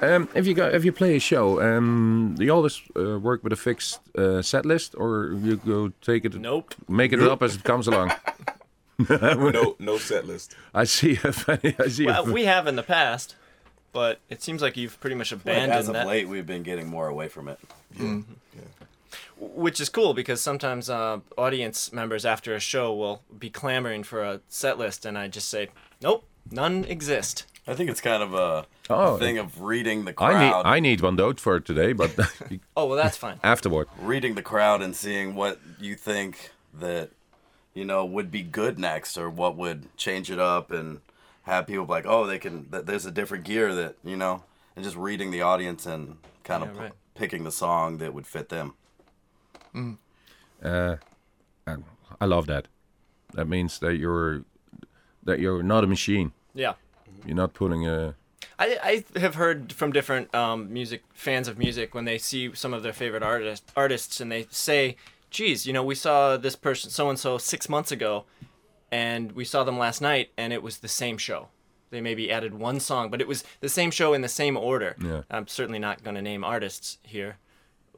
Um, 0.00 0.28
if 0.34 0.46
you 0.46 0.54
go, 0.54 0.68
if 0.68 0.84
you 0.84 0.92
play 0.92 1.16
a 1.16 1.20
show, 1.20 1.60
um, 1.60 2.34
do 2.38 2.44
you 2.44 2.52
always 2.54 2.80
uh, 2.96 3.18
work 3.18 3.42
with 3.42 3.52
a 3.52 3.56
fixed 3.56 4.00
uh, 4.16 4.42
set 4.42 4.64
list, 4.64 4.94
or 4.96 5.32
you 5.42 5.56
go 5.56 5.92
take 6.02 6.24
it, 6.24 6.34
Nope. 6.34 6.74
make 6.88 7.12
it 7.12 7.20
up 7.20 7.42
as 7.42 7.56
it 7.56 7.64
comes 7.64 7.88
along? 7.88 8.12
No, 9.08 9.76
no 9.78 9.96
set 9.98 10.26
list. 10.26 10.56
I 10.74 10.82
see. 10.84 11.12
A 11.22 11.32
funny, 11.32 11.74
I 11.78 11.86
see. 11.88 12.06
Well, 12.06 12.28
a, 12.28 12.32
we 12.32 12.46
have 12.46 12.66
in 12.66 12.74
the 12.74 12.82
past, 12.82 13.36
but 13.92 14.18
it 14.28 14.42
seems 14.42 14.60
like 14.60 14.76
you've 14.76 14.98
pretty 14.98 15.14
much 15.14 15.30
Like, 15.30 15.42
abandoned 15.42 15.72
as 15.72 15.86
of 15.88 15.94
that. 15.94 16.06
late, 16.08 16.28
we've 16.28 16.46
been 16.46 16.64
getting 16.64 16.88
more 16.88 17.06
away 17.06 17.28
from 17.28 17.46
it. 17.48 17.60
Yeah. 17.96 18.22
Which 19.38 19.80
is 19.80 19.88
cool 19.88 20.14
because 20.14 20.40
sometimes 20.40 20.90
uh, 20.90 21.20
audience 21.36 21.92
members 21.92 22.26
after 22.26 22.56
a 22.56 22.60
show 22.60 22.92
will 22.92 23.22
be 23.38 23.50
clamoring 23.50 24.02
for 24.02 24.24
a 24.24 24.40
set 24.48 24.78
list, 24.78 25.06
and 25.06 25.16
I 25.16 25.28
just 25.28 25.48
say, 25.48 25.68
nope, 26.02 26.24
none 26.50 26.84
exist. 26.84 27.44
I 27.68 27.74
think 27.74 27.90
it's 27.90 28.00
kind 28.00 28.22
of 28.22 28.34
a 28.34 28.66
Oh. 28.90 29.18
thing 29.18 29.36
of 29.38 29.60
reading 29.60 30.06
the 30.06 30.12
crowd, 30.14 30.34
I 30.34 30.46
need 30.46 30.52
I 30.76 30.80
need 30.80 31.00
one 31.02 31.16
note 31.16 31.38
for 31.38 31.60
today, 31.60 31.92
but 31.92 32.16
Oh, 32.76 32.86
well, 32.86 32.96
that's 32.96 33.16
fine. 33.18 33.38
afterward. 33.44 33.86
reading 34.00 34.34
the 34.34 34.42
crowd 34.42 34.80
and 34.82 34.96
seeing 34.96 35.34
what 35.34 35.60
you 35.78 35.94
think 35.94 36.50
that 36.72 37.10
you 37.74 37.84
know 37.84 38.04
would 38.06 38.30
be 38.30 38.42
good 38.42 38.78
next, 38.78 39.18
or 39.18 39.28
what 39.28 39.56
would 39.56 39.94
change 39.96 40.30
it 40.30 40.38
up, 40.38 40.70
and 40.70 41.00
have 41.42 41.66
people 41.66 41.84
like, 41.86 42.06
oh, 42.06 42.26
they 42.26 42.38
can. 42.38 42.66
That 42.70 42.86
there's 42.86 43.04
a 43.06 43.10
different 43.10 43.44
gear 43.44 43.74
that 43.74 43.96
you 44.02 44.16
know, 44.16 44.42
and 44.74 44.84
just 44.84 44.96
reading 44.96 45.30
the 45.30 45.42
audience 45.42 45.84
and 45.86 46.16
kind 46.44 46.62
of 46.62 46.74
Yeah, 46.74 46.82
right. 46.84 46.92
picking 47.14 47.44
the 47.44 47.52
song 47.52 47.98
that 47.98 48.14
would 48.14 48.26
fit 48.26 48.48
them. 48.48 48.74
Uh, 50.62 50.96
I 52.20 52.24
love 52.24 52.46
that. 52.46 52.68
That 53.34 53.46
means 53.46 53.78
that 53.80 53.96
you're 53.96 54.42
that 55.24 55.38
you're 55.40 55.62
not 55.62 55.84
a 55.84 55.86
machine. 55.86 56.32
Yeah. 56.54 56.74
You're 57.26 57.36
not 57.36 57.54
putting 57.54 57.86
a. 57.86 58.14
I, 58.58 59.04
I 59.14 59.18
have 59.20 59.36
heard 59.36 59.72
from 59.72 59.92
different 59.92 60.34
um, 60.34 60.72
music 60.72 61.04
fans 61.12 61.46
of 61.48 61.58
music 61.58 61.94
when 61.94 62.04
they 62.04 62.18
see 62.18 62.54
some 62.54 62.74
of 62.74 62.82
their 62.82 62.92
favorite 62.92 63.22
artist, 63.22 63.70
artists 63.76 64.20
and 64.20 64.32
they 64.32 64.46
say, 64.50 64.96
geez, 65.30 65.66
you 65.66 65.72
know, 65.72 65.84
we 65.84 65.94
saw 65.94 66.36
this 66.36 66.56
person 66.56 66.90
so 66.90 67.08
and 67.08 67.18
so 67.18 67.38
six 67.38 67.68
months 67.68 67.92
ago 67.92 68.24
and 68.90 69.32
we 69.32 69.44
saw 69.44 69.62
them 69.62 69.78
last 69.78 70.00
night 70.00 70.30
and 70.36 70.52
it 70.52 70.62
was 70.62 70.78
the 70.78 70.88
same 70.88 71.18
show. 71.18 71.48
they 71.90 72.00
maybe 72.00 72.30
added 72.30 72.54
one 72.54 72.80
song, 72.80 73.10
but 73.10 73.20
it 73.20 73.28
was 73.28 73.44
the 73.60 73.68
same 73.68 73.90
show 73.90 74.12
in 74.12 74.22
the 74.22 74.28
same 74.28 74.56
order. 74.56 74.96
Yeah. 75.02 75.22
I'm 75.30 75.46
certainly 75.46 75.78
not 75.78 76.02
going 76.02 76.16
to 76.16 76.22
name 76.22 76.42
artists 76.44 76.98
here, 77.02 77.36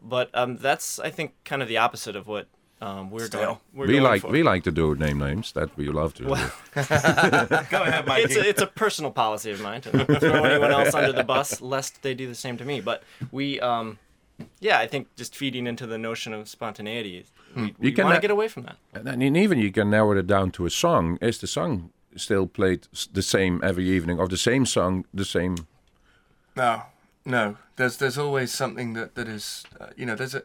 but 0.00 0.30
um, 0.34 0.58
that's 0.58 0.98
I 0.98 1.10
think 1.10 1.32
kind 1.44 1.62
of 1.62 1.68
the 1.68 1.78
opposite 1.78 2.16
of 2.16 2.26
what 2.26 2.48
um, 2.82 3.10
we're 3.10 3.28
going. 3.28 3.58
We're 3.74 3.86
we 3.86 3.92
going 3.94 4.04
like 4.04 4.22
for. 4.22 4.28
we 4.28 4.42
like 4.42 4.64
to 4.64 4.72
do 4.72 4.94
name 4.94 5.18
names. 5.18 5.52
That 5.52 5.76
we 5.76 5.88
love 5.88 6.14
to. 6.14 6.22
do. 6.22 6.28
Go 6.34 7.82
ahead, 7.82 8.06
Mikey. 8.06 8.22
it's 8.24 8.36
a, 8.36 8.48
it's 8.48 8.62
a 8.62 8.66
personal 8.66 9.10
policy 9.10 9.50
of 9.50 9.60
mine 9.60 9.82
to 9.82 9.90
throw 10.18 10.44
anyone 10.44 10.70
else 10.70 10.94
under 10.94 11.12
the 11.12 11.24
bus, 11.24 11.60
lest 11.60 12.02
they 12.02 12.14
do 12.14 12.26
the 12.26 12.34
same 12.34 12.56
to 12.56 12.64
me. 12.64 12.80
But 12.80 13.02
we, 13.30 13.60
um, 13.60 13.98
yeah, 14.60 14.78
I 14.78 14.86
think 14.86 15.14
just 15.14 15.36
feeding 15.36 15.66
into 15.66 15.86
the 15.86 15.98
notion 15.98 16.32
of 16.32 16.48
spontaneity, 16.48 17.26
we, 17.54 17.74
we 17.78 17.92
can 17.92 18.04
want 18.06 18.16
to 18.16 18.20
get 18.22 18.30
away 18.30 18.48
from 18.48 18.62
that. 18.62 18.76
And 18.94 19.06
then 19.06 19.36
even 19.36 19.58
you 19.58 19.70
can 19.70 19.90
narrow 19.90 20.16
it 20.16 20.26
down 20.26 20.50
to 20.52 20.64
a 20.64 20.70
song. 20.70 21.18
Is 21.20 21.38
the 21.38 21.46
song 21.46 21.90
still 22.16 22.46
played 22.46 22.88
the 23.12 23.22
same 23.22 23.60
every 23.62 23.90
evening, 23.90 24.18
or 24.18 24.26
the 24.26 24.38
same 24.38 24.64
song, 24.64 25.04
the 25.12 25.26
same? 25.26 25.66
No, 26.56 26.84
no. 27.26 27.58
There's 27.76 27.98
there's 27.98 28.16
always 28.16 28.52
something 28.52 28.94
that 28.94 29.16
that 29.16 29.28
is 29.28 29.64
uh, 29.78 29.88
you 29.96 30.06
know 30.06 30.14
there's 30.14 30.34
a 30.34 30.42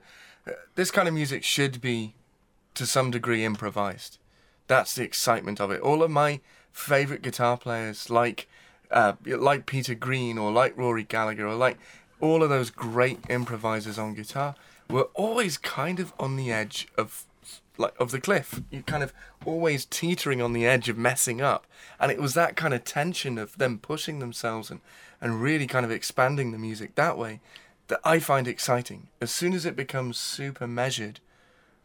uh, 0.47 0.51
this 0.75 0.91
kind 0.91 1.07
of 1.07 1.13
music 1.13 1.43
should 1.43 1.79
be 1.79 2.13
to 2.75 2.85
some 2.85 3.11
degree 3.11 3.43
improvised. 3.43 4.17
That's 4.67 4.95
the 4.95 5.03
excitement 5.03 5.59
of 5.59 5.71
it. 5.71 5.81
All 5.81 6.03
of 6.03 6.11
my 6.11 6.39
favorite 6.71 7.21
guitar 7.21 7.57
players, 7.57 8.09
like 8.09 8.47
uh, 8.91 9.13
like 9.25 9.65
Peter 9.65 9.95
Green 9.95 10.37
or 10.37 10.51
like 10.51 10.77
Rory 10.77 11.03
Gallagher 11.03 11.47
or 11.47 11.55
like 11.55 11.77
all 12.19 12.43
of 12.43 12.49
those 12.49 12.69
great 12.69 13.19
improvisers 13.29 13.97
on 13.97 14.13
guitar, 14.13 14.55
were 14.89 15.09
always 15.13 15.57
kind 15.57 15.99
of 15.99 16.13
on 16.19 16.35
the 16.35 16.51
edge 16.51 16.87
of 16.97 17.25
like 17.77 17.93
of 17.99 18.11
the 18.11 18.21
cliff. 18.21 18.61
You 18.71 18.83
kind 18.83 19.03
of 19.03 19.13
always 19.45 19.85
teetering 19.85 20.41
on 20.41 20.53
the 20.53 20.65
edge 20.65 20.89
of 20.89 20.97
messing 20.97 21.41
up. 21.41 21.65
And 21.99 22.11
it 22.11 22.21
was 22.21 22.33
that 22.33 22.55
kind 22.55 22.73
of 22.73 22.83
tension 22.83 23.37
of 23.37 23.57
them 23.57 23.79
pushing 23.79 24.19
themselves 24.19 24.71
and, 24.71 24.81
and 25.21 25.41
really 25.41 25.67
kind 25.67 25.85
of 25.85 25.91
expanding 25.91 26.51
the 26.51 26.57
music 26.57 26.95
that 26.95 27.17
way 27.17 27.39
that 27.87 27.99
I 28.03 28.19
find 28.19 28.47
exciting. 28.47 29.07
As 29.21 29.31
soon 29.31 29.53
as 29.53 29.65
it 29.65 29.75
becomes 29.75 30.17
super 30.17 30.67
measured, 30.67 31.19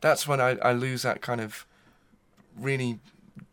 that's 0.00 0.26
when 0.26 0.40
I, 0.40 0.56
I 0.58 0.72
lose 0.72 1.02
that 1.02 1.20
kind 1.20 1.40
of 1.40 1.66
really 2.56 2.98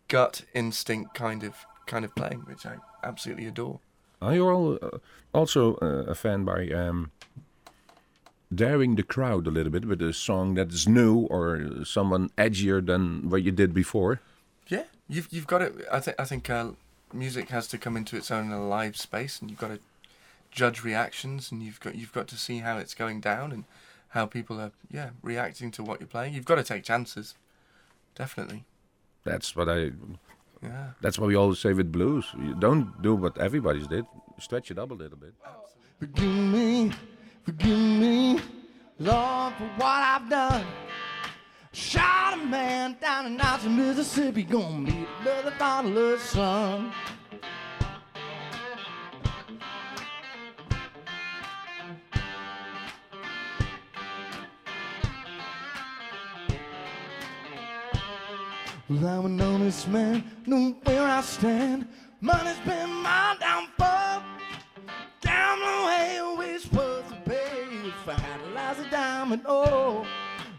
gut 0.08 0.44
instinct 0.54 1.14
kind 1.14 1.44
of 1.44 1.66
kind 1.86 2.06
of 2.06 2.14
playing, 2.16 2.40
which 2.42 2.66
I 2.66 2.78
absolutely 3.04 3.46
adore. 3.46 3.80
Are 4.22 4.34
you 4.34 4.50
all 4.50 4.80
uh, 4.82 4.98
also 5.34 5.76
uh, 5.76 6.12
a 6.12 6.16
fan 6.16 6.44
by 6.44 6.70
um, 6.70 7.12
daring 8.54 8.96
the 8.96 9.04
crowd 9.04 9.48
a 9.48 9.52
little 9.52 9.72
bit 9.72 9.86
with 9.86 10.02
a 10.02 10.14
song 10.14 10.56
that 10.56 10.72
is 10.72 10.88
new 10.88 11.28
or 11.30 11.86
someone 11.86 12.30
edgier 12.38 12.86
than 12.86 13.30
what 13.30 13.44
you 13.44 13.52
did 13.52 13.74
before? 13.74 14.22
Yeah, 14.68 14.84
you've 15.08 15.28
you've 15.32 15.48
got 15.48 15.60
to. 15.60 15.86
I 15.92 16.00
think 16.00 16.20
I 16.20 16.26
think 16.26 16.50
uh, 16.50 16.72
music 17.14 17.50
has 17.50 17.68
to 17.70 17.78
come 17.78 17.96
into 17.96 18.18
its 18.18 18.32
own 18.32 18.48
in 18.48 18.52
a 18.52 18.68
live 18.68 18.98
space, 18.98 19.40
and 19.40 19.50
you've 19.50 19.60
got 19.60 19.70
to 19.70 19.80
judge 20.52 20.84
reactions, 20.84 21.52
and 21.52 21.62
you've 21.62 21.80
got 21.80 21.96
you've 21.96 22.14
got 22.14 22.28
to 22.30 22.38
see 22.38 22.60
how 22.60 22.78
it's 22.78 22.94
going 22.94 23.22
down 23.22 23.52
and 23.52 23.66
how 24.18 24.26
people 24.26 24.60
are 24.60 24.72
yeah 24.92 25.10
reacting 25.22 25.70
to 25.72 25.84
what 25.84 26.00
you're 26.00 26.08
playing. 26.08 26.34
You've 26.34 26.50
got 26.52 26.56
to 26.56 26.64
take 26.64 26.84
chances, 26.84 27.36
definitely. 28.16 28.66
That's 29.24 29.56
what 29.56 29.70
I. 29.70 29.92
Yeah. 30.64 30.88
That's 31.02 31.20
what 31.20 31.28
we 31.28 31.36
always 31.36 31.60
say 31.60 31.74
with 31.74 31.92
blues. 31.92 32.26
You 32.42 32.56
don't 32.56 33.02
do 33.04 33.14
what 33.16 33.38
everybody's 33.38 33.88
did. 33.88 34.06
Stretch 34.40 34.72
it 34.72 34.80
up 34.80 34.90
a 34.90 34.94
little 34.94 35.18
bit. 35.18 35.34
Forgive 36.00 36.38
me, 36.56 36.92
forgive 37.44 37.78
me, 37.78 38.40
Lord, 39.00 39.54
for 39.54 39.70
what 39.78 40.02
I've 40.14 40.30
done. 40.30 40.66
Shot 41.74 42.34
a 42.34 42.38
man 42.38 42.98
down 43.00 43.28
in 43.28 43.38
Knoxville, 43.38 43.72
Mississippi, 43.72 44.44
gonna 44.44 44.80
meet 44.80 45.08
another 45.22 45.54
bottle 45.60 45.96
of 46.14 46.20
Well, 58.90 59.06
I'm 59.06 59.26
an 59.26 59.42
honest 59.42 59.90
man, 59.90 60.24
know 60.46 60.74
where 60.86 61.04
I 61.04 61.20
stand. 61.20 61.90
Money's 62.22 62.58
been 62.60 62.90
my 62.90 63.36
downfall. 63.38 64.24
Gambling 65.20 65.84
away 65.84 66.20
always 66.20 66.72
worth 66.72 67.10
the 67.10 67.16
pay 67.30 67.68
if 67.84 68.08
I 68.08 68.14
had 68.14 68.40
a 68.40 68.54
lousy 68.54 68.90
diamond. 68.90 69.42
Oh, 69.46 70.08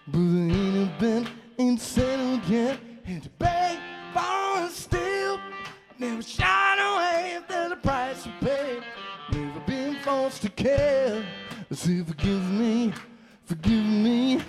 but 0.08 0.18
there 0.18 0.56
ain't 0.56 0.76
a 0.76 1.00
been 1.00 1.28
ain't 1.58 1.80
settled 1.80 2.44
yet. 2.44 2.78
And 3.06 3.22
to 3.22 3.30
beg, 3.30 3.78
borrow, 4.12 4.62
and 4.62 4.72
steal. 4.72 5.40
Never 5.98 6.20
shine 6.20 6.78
away 6.78 7.32
if 7.36 7.48
there's 7.48 7.72
a 7.72 7.76
price 7.76 8.24
to 8.24 8.32
pay. 8.42 8.80
Never 9.32 9.60
been 9.60 9.96
forced 10.00 10.42
to 10.42 10.50
care. 10.50 11.24
So 11.72 12.04
forgive 12.04 12.50
me, 12.50 12.92
forgive 13.46 13.86
me, 13.86 14.42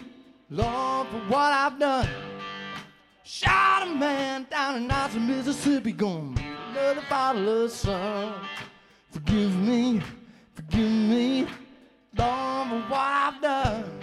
Lord, 0.49 1.07
for 1.07 1.19
what 1.30 1.53
I've 1.53 1.80
done. 1.80 2.09
Shot 3.32 3.51
a 3.51 3.68
man 4.00 4.47
down 4.50 4.78
in 4.78 4.88
Knoxville, 4.88 5.22
Mississippi, 5.22 5.91
gonna 5.91 6.34
another 6.72 7.04
bottle 7.10 7.66
of 7.66 7.72
sun. 7.72 8.34
Forgive 9.12 9.54
me, 9.58 10.02
forgive 10.54 10.89
me, 10.89 11.41
Lord, 12.18 12.70
for 12.70 12.80
what 12.88 13.00
I've 13.00 13.41
done. 13.41 14.02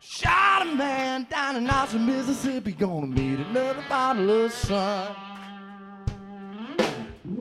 Shot 0.00 0.62
a 0.62 0.64
man 0.66 1.26
down 1.30 1.56
in 1.56 1.64
Knoxville, 1.64 2.00
Mississippi, 2.00 2.72
gonna 2.72 3.06
meet 3.06 3.40
another 3.40 3.82
bottle 3.88 4.44
of 4.44 4.52
sun. 4.52 5.16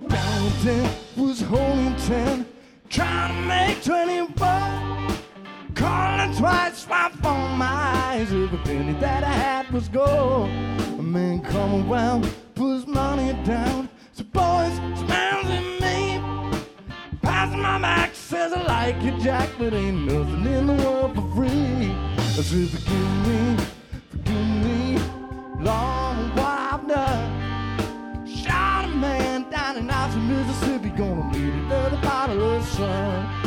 Downtown 0.07 0.89
was 1.17 1.41
holding 1.41 1.95
ten, 2.07 2.47
trying 2.89 3.36
to 3.36 3.47
make 3.47 3.84
21. 3.84 5.17
Calling 5.73 6.36
twice, 6.38 6.88
my 6.88 7.09
phone, 7.21 7.57
my 7.57 7.65
eyes. 7.65 8.32
Every 8.32 8.57
penny 8.59 8.93
that 8.93 9.26
I 9.26 9.34
had 9.34 9.69
was 9.71 9.89
gold. 9.89 10.49
Man 11.16 11.39
come 11.39 11.89
around, 11.89 12.30
put 12.55 12.74
his 12.74 12.88
money 12.88 13.32
down. 13.45 13.88
So 14.11 14.26
boys, 14.26 14.76
smiles 14.99 15.45
at 15.45 15.63
me. 15.80 16.20
Passing 17.22 17.61
my 17.61 17.80
back, 17.80 18.13
says 18.13 18.51
I 18.51 18.61
like 18.63 19.01
you, 19.01 19.18
Jack, 19.22 19.49
but 19.57 19.72
ain't 19.72 20.11
nothing 20.11 20.45
in 20.45 20.68
the 20.68 20.74
world 20.74 21.16
for 21.16 21.22
free. 21.34 21.95
I 22.18 22.41
said, 22.41 22.68
forgive 22.68 23.28
me, 23.28 23.57
forgive 24.09 24.47
me, 24.66 24.97
I've 25.66 26.86
done. 26.86 28.28
Shot 28.28 28.84
a 28.84 28.88
man 28.89 29.49
down 29.49 29.78
in 29.78 29.88
Knoxville, 29.88 30.22
Mississippi, 30.22 30.89
gonna 30.89 31.24
meet 31.32 31.53
another 31.53 31.97
bottle 32.01 32.55
of 32.55 32.66
sun. 32.66 33.44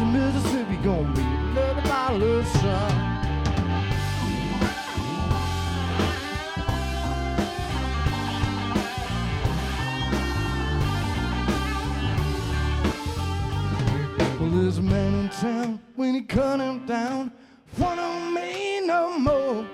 In 0.00 0.12
Knoxville, 0.12 0.42
Mississippi, 0.42 0.76
gonna 0.76 1.20
another 1.20 1.82
bottle 1.82 2.38
of 2.38 2.46
sun. 2.46 3.10
Well, 14.40 14.50
there's 14.50 14.78
a 14.78 14.82
man 14.82 15.14
in 15.14 15.28
town 15.30 15.80
when 15.96 16.14
he 16.14 16.22
cut 16.22 16.60
him 16.60 16.86
down. 16.86 17.32
One 17.76 17.98
on 17.98 18.34
me 18.34 18.86
no 18.86 19.18
more. 19.18 19.66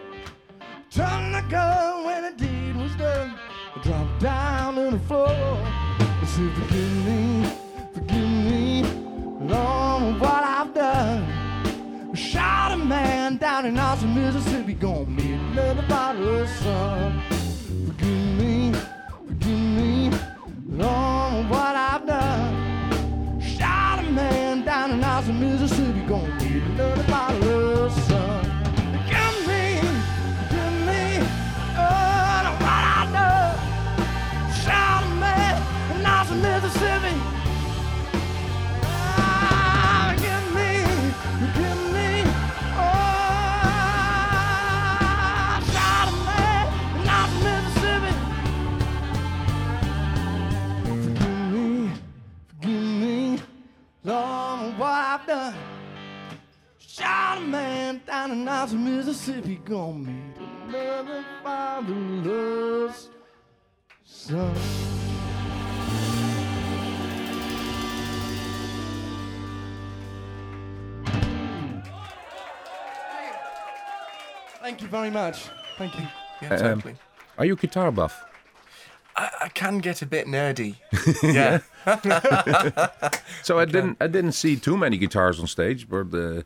Turn 0.91 1.33
the 1.33 1.43
gun 1.49 2.05
when 2.05 2.23
the 2.23 2.33
deed 2.37 2.77
was 2.77 2.95
done. 2.97 3.35
I 3.77 3.83
dropped 3.83 4.21
down 4.21 4.75
to 4.77 4.91
the 4.91 4.99
floor. 5.01 5.29
I 5.29 6.25
said, 6.27 6.53
forgive 6.55 7.07
me, 7.07 7.50
Lord, 9.51 10.21
what 10.21 10.45
I've 10.45 10.73
done. 10.73 12.15
Shot 12.15 12.71
a 12.73 12.77
man 12.77 13.37
down 13.37 13.67
in 13.67 13.77
Austin, 13.79 14.15
Mississippi, 14.15 14.75
gonna 14.75 15.07
meet 15.07 15.33
another 15.33 15.83
bottle 15.89 16.43
of 16.43 16.49
sun. 16.49 17.21
Forgive 17.87 18.39
me, 18.39 18.73
forgive 19.27 19.59
me, 19.79 20.11
Lord, 20.69 21.51
what 21.51 21.75
I've 21.75 22.07
done. 22.07 23.41
Shot 23.41 23.99
a 23.99 24.11
man 24.11 24.65
down 24.65 24.93
in 24.93 25.03
Austin, 25.03 25.41
Mississippi, 25.41 26.01
gonna 26.07 26.33
meet 26.37 26.63
another 26.63 27.03
I've 55.21 55.27
done. 55.27 55.55
Shot 56.79 57.39
a 57.39 57.41
man 57.43 58.01
down 58.07 58.31
in 58.33 58.49
Alta, 58.49 58.75
Mississippi, 58.75 59.57
gonna 59.65 59.99
meet 59.99 60.37
another 60.69 61.25
fatherless 61.43 63.09
son. 64.05 64.55
Thank 74.63 74.83
you 74.83 74.89
very 74.89 75.11
much. 75.11 75.49
Thank 75.77 75.99
you. 75.99 76.07
Yeah, 76.43 76.55
Um. 76.73 76.83
Are 77.39 77.45
you 77.45 77.57
guitar 77.57 77.91
buff? 77.91 78.30
I, 79.21 79.31
I 79.43 79.49
can 79.49 79.79
get 79.79 80.01
a 80.01 80.07
bit 80.07 80.27
nerdy. 80.27 80.77
yeah. 81.23 81.61
So 83.43 83.59
I 83.59 83.65
didn't 83.67 83.97
I 84.01 84.07
didn't 84.07 84.33
see 84.33 84.57
too 84.57 84.77
many 84.77 84.97
guitars 84.97 85.39
on 85.39 85.47
stage, 85.47 85.89
but 85.89 86.15
uh, 86.15 86.43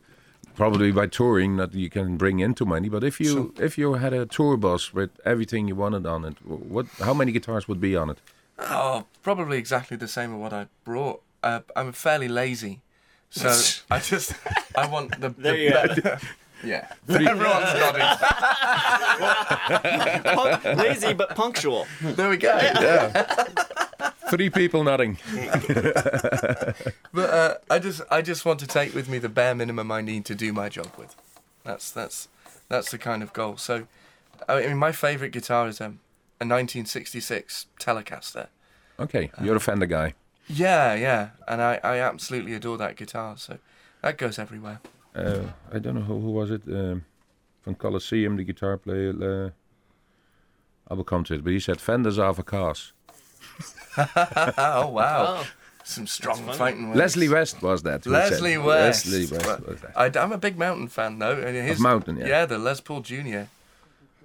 probably 0.55 0.91
by 0.91 1.07
touring 1.07 1.55
that 1.57 1.73
you 1.73 1.89
can 1.89 2.17
bring 2.17 2.39
in 2.39 2.53
too 2.53 2.65
many. 2.65 2.89
But 2.89 3.03
if 3.03 3.19
you 3.21 3.53
if 3.57 3.77
you 3.77 3.93
had 3.93 4.13
a 4.13 4.25
tour 4.25 4.57
bus 4.57 4.93
with 4.93 5.11
everything 5.23 5.69
you 5.69 5.75
wanted 5.75 6.05
on 6.05 6.25
it, 6.25 6.35
what 6.45 6.87
how 6.99 7.13
many 7.13 7.31
guitars 7.31 7.67
would 7.67 7.79
be 7.79 7.95
on 7.95 8.09
it? 8.09 8.19
Oh, 8.59 9.05
probably 9.23 9.57
exactly 9.57 9.97
the 9.97 10.07
same 10.07 10.33
as 10.33 10.39
what 10.39 10.53
I 10.53 10.67
brought. 10.83 11.21
Uh, 11.43 11.61
I'm 11.75 11.93
fairly 11.93 12.27
lazy, 12.27 12.81
so 13.29 13.47
I 13.91 13.99
just 13.99 14.33
I 14.75 14.87
want 14.87 15.21
the. 15.21 15.29
There 15.29 15.55
the 15.55 16.21
you 16.63 16.79
Three. 17.07 17.17
be- 17.19 17.23
Yeah, 17.23 17.31
everyone's 17.31 17.73
nodding. 17.79 18.01
Punk- 20.35 20.63
lazy 20.77 21.13
but 21.13 21.35
punctual. 21.35 21.87
There 22.01 22.29
we 22.29 22.37
go. 22.37 22.55
Yeah. 22.57 23.09
Three 24.29 24.49
people 24.49 24.83
nodding. 24.83 25.17
But 27.13 27.29
uh, 27.29 27.55
I 27.69 27.79
just 27.79 28.01
I 28.11 28.21
just 28.21 28.43
want 28.45 28.59
to 28.61 28.67
take 28.67 28.93
with 28.95 29.07
me 29.07 29.19
the 29.19 29.29
bare 29.29 29.53
minimum 29.55 29.91
I 29.91 30.01
need 30.01 30.25
to 30.25 30.35
do 30.35 30.51
my 30.51 30.67
job 30.69 30.87
with. 30.97 31.15
That's 31.63 31.91
that's 31.91 32.27
that's 32.69 32.89
the 32.91 32.97
kind 32.97 33.21
of 33.23 33.31
goal. 33.33 33.57
So, 33.57 33.87
I 34.49 34.61
mean, 34.67 34.77
my 34.77 34.91
favorite 34.91 35.31
guitar 35.31 35.67
is 35.67 35.79
um, 35.79 35.99
a 36.41 36.45
1966 36.45 37.67
Telecaster. 37.79 38.47
Okay, 38.99 39.31
you're 39.41 39.55
a 39.55 39.59
Fender 39.59 39.85
guy. 39.85 40.13
Yeah, 40.47 40.93
yeah, 40.95 41.29
and 41.47 41.61
I, 41.61 41.79
I 41.83 41.97
absolutely 41.99 42.53
adore 42.53 42.77
that 42.77 42.95
guitar. 42.95 43.35
So 43.37 43.57
that 44.01 44.17
goes 44.17 44.37
everywhere. 44.39 44.79
Uh, 45.15 45.41
I 45.71 45.79
don't 45.79 45.95
know 45.95 46.01
who, 46.01 46.19
who 46.19 46.31
was 46.31 46.51
it 46.51 46.61
um, 46.67 47.05
from 47.61 47.75
Colosseum, 47.75 48.35
the 48.37 48.43
guitar 48.43 48.77
player. 48.77 49.13
Uh, 49.21 49.49
I 50.91 50.93
will 50.93 51.03
come 51.03 51.23
to 51.25 51.33
it, 51.35 51.43
but 51.43 51.53
he 51.53 51.59
said 51.59 51.79
Fenders 51.81 52.19
are 52.19 52.33
for 52.33 52.43
cars. 52.43 52.93
oh 53.97 54.87
wow, 54.89 55.37
Oh, 55.39 55.47
some 55.83 56.05
strong 56.07 56.51
fighting 56.53 56.87
words. 56.89 56.97
Leslie 56.99 57.29
West 57.29 57.61
was 57.61 57.83
that. 57.83 58.03
who 58.03 58.11
said- 58.11 58.31
Leslie 58.31 58.57
West. 58.57 59.05
Leslie 59.05 59.37
West 59.37 59.67
was 59.67 59.81
that. 59.81 60.17
I, 60.17 60.23
am 60.23 60.31
a 60.31 60.37
big 60.37 60.57
Mountain 60.57 60.89
fan 60.89 61.19
though. 61.19 61.37
And 61.37 61.55
his, 61.55 61.79
Mountain, 61.79 62.17
yeah. 62.17 62.27
Yeah, 62.27 62.45
the 62.45 62.57
Les 62.57 62.81
Paul 62.81 63.01
Jr. 63.01 63.43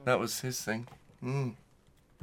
That 0.04 0.18
was 0.18 0.40
his 0.40 0.60
thing. 0.60 0.86
Mm. 1.22 1.54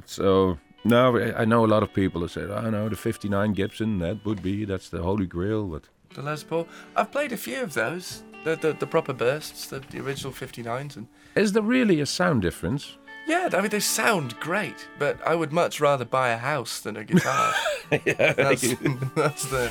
So 0.04 0.58
no, 0.84 1.16
I 1.16 1.42
I 1.42 1.44
know 1.44 1.64
a 1.64 1.70
lot 1.74 1.82
of 1.82 1.92
people 1.94 2.20
who 2.20 2.28
say, 2.28 2.42
"I 2.42 2.70
know 2.70 2.88
the 2.88 2.96
'59 2.96 3.52
Gibson. 3.54 3.98
That 3.98 4.24
would 4.24 4.42
be 4.42 4.64
that's 4.64 4.88
the 4.90 5.02
holy 5.02 5.26
grail." 5.26 5.64
But 5.66 5.84
The 6.14 6.22
Les 6.22 6.42
Paul. 6.44 6.66
I've 6.96 7.10
played 7.10 7.32
a 7.32 7.36
few 7.36 7.62
of 7.62 7.72
those. 7.74 8.22
The 8.44 8.56
the, 8.56 8.72
the 8.72 8.86
proper 8.86 9.12
bursts, 9.12 9.66
the, 9.66 9.80
the 9.80 10.00
original 10.00 10.32
59s, 10.32 10.96
and 10.96 11.08
is 11.34 11.52
there 11.52 11.62
really 11.62 12.00
a 12.00 12.06
sound 12.06 12.42
difference? 12.42 12.96
yeah, 13.28 13.50
I 13.52 13.60
mean 13.60 13.70
they 13.70 13.80
sound 13.80 14.38
great. 14.40 14.88
But 14.98 15.18
I 15.26 15.34
would 15.34 15.52
much 15.52 15.80
rather 15.80 16.04
buy 16.04 16.30
a 16.30 16.38
house 16.38 16.80
than 16.80 16.96
a 16.96 17.04
guitar. 17.04 17.52
that's, 17.90 18.74
that's 19.14 19.44
the 19.50 19.70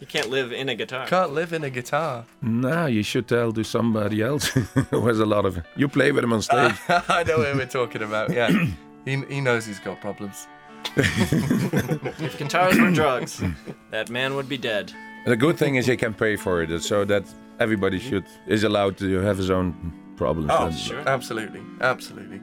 you 0.00 0.06
can't 0.06 0.30
live 0.30 0.50
in 0.50 0.70
a 0.70 0.74
guitar. 0.74 1.06
can't 1.06 1.34
live 1.34 1.52
in 1.52 1.62
a 1.62 1.68
guitar. 1.68 2.24
No, 2.40 2.86
you 2.86 3.02
should 3.02 3.28
tell 3.28 3.52
to 3.52 3.62
somebody 3.62 4.22
else 4.22 4.46
who 4.90 5.06
has 5.06 5.20
a 5.20 5.26
lot 5.26 5.44
of. 5.44 5.62
You 5.76 5.88
play 5.88 6.10
with 6.10 6.24
him 6.24 6.32
on 6.32 6.40
stage. 6.40 6.74
I 6.88 7.22
know 7.22 7.42
who 7.42 7.58
we're 7.58 7.66
talking 7.66 8.02
about. 8.02 8.32
Yeah, 8.32 8.50
he 9.04 9.22
he 9.28 9.40
knows 9.40 9.66
he's 9.66 9.78
got 9.78 10.00
problems. 10.00 10.48
If 10.96 12.38
guitars 12.38 12.78
were 12.80 12.90
drugs, 12.90 13.42
that 13.90 14.08
man 14.08 14.34
would 14.34 14.48
be 14.48 14.56
dead. 14.56 14.90
the 15.26 15.36
good 15.36 15.58
thing 15.58 15.74
is 15.74 15.86
you 15.86 15.98
can 15.98 16.14
pay 16.14 16.36
for 16.36 16.62
it, 16.62 16.82
so 16.82 17.04
that 17.04 17.24
everybody 17.60 17.98
mm-hmm. 17.98 18.08
should 18.08 18.24
is 18.46 18.64
allowed 18.64 18.96
to 18.98 19.20
have 19.20 19.36
his 19.36 19.50
own 19.50 19.92
problems. 20.16 20.50
Oh, 20.52 20.66
And- 20.66 20.74
sure. 20.74 21.08
Absolutely, 21.08 21.62
absolutely. 21.80 22.40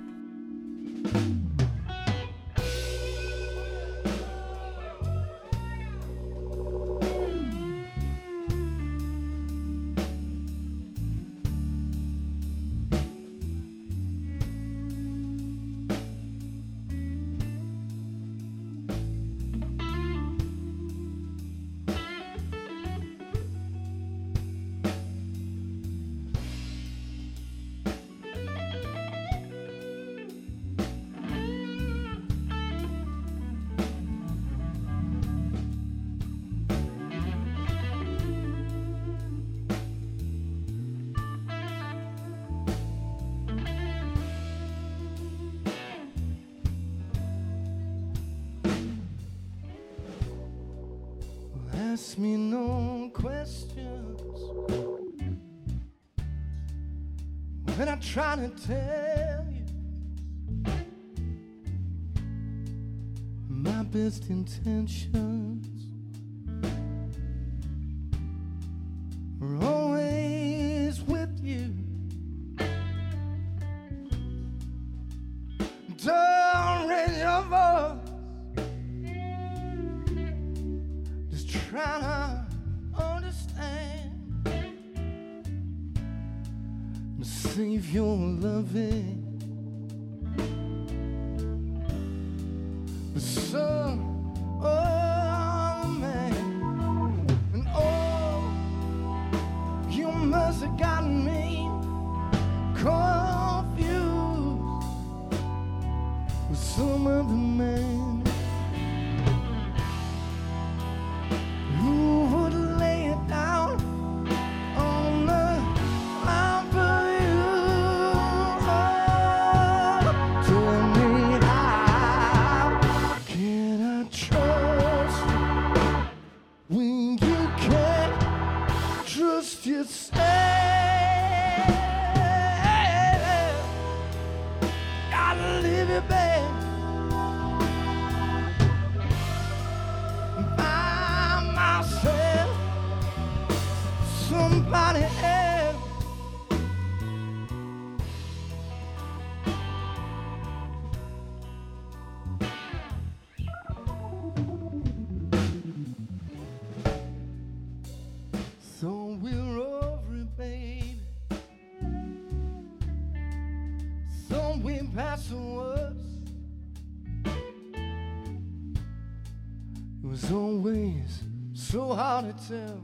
myself. 172.49 172.79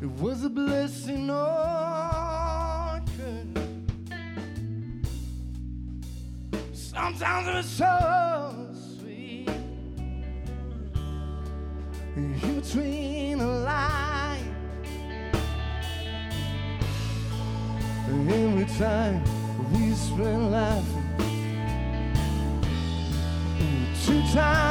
It 0.00 0.10
was 0.20 0.44
a 0.44 0.48
blessing 0.48 1.30
oh, 1.30 1.36
on 1.36 3.04
curse. 3.16 4.18
Sometimes 6.72 7.48
it 7.48 7.54
was 7.54 7.66
so 7.66 8.68
sweet. 8.98 9.48
In 12.16 12.38
between 12.40 13.38
the 13.38 13.46
lines, 13.46 14.48
every 18.28 18.66
time 18.78 19.22
we 19.72 19.92
spent 19.94 20.50
laughing, 20.50 21.08
two 24.04 24.22
times. 24.32 24.61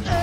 Trust 0.00 0.21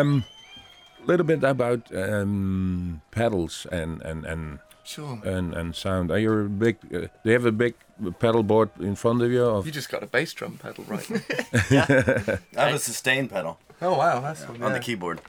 Um, 0.00 0.24
little 1.06 1.26
bit 1.26 1.42
about 1.44 1.94
um, 1.94 3.00
pedals 3.10 3.66
and 3.72 4.02
and 4.02 4.24
and 4.24 4.58
Sure. 4.82 5.20
and, 5.24 5.54
and 5.54 5.76
sound. 5.76 6.10
Are 6.10 6.18
you 6.18 6.32
a 6.32 6.48
big? 6.48 6.76
Uh, 6.92 6.98
do 7.00 7.08
you 7.24 7.32
have 7.32 7.44
a 7.46 7.52
big 7.52 7.74
pedal 8.18 8.42
board 8.42 8.70
in 8.80 8.96
front 8.96 9.22
of 9.22 9.30
you? 9.30 9.44
Of 9.44 9.66
You 9.66 9.72
just 9.72 9.88
got 9.88 10.02
a 10.02 10.06
bass 10.06 10.32
drum 10.32 10.58
pedal, 10.58 10.84
right? 10.88 11.08
yeah, 11.70 12.38
I 12.56 12.64
have 12.64 12.74
a 12.74 12.78
sustain 12.78 13.28
pedal 13.28 13.58
oh 13.80 13.96
wow, 13.96 14.20
that's 14.20 14.44
on 14.44 14.72
the 14.72 14.80
keyboard. 14.80 15.20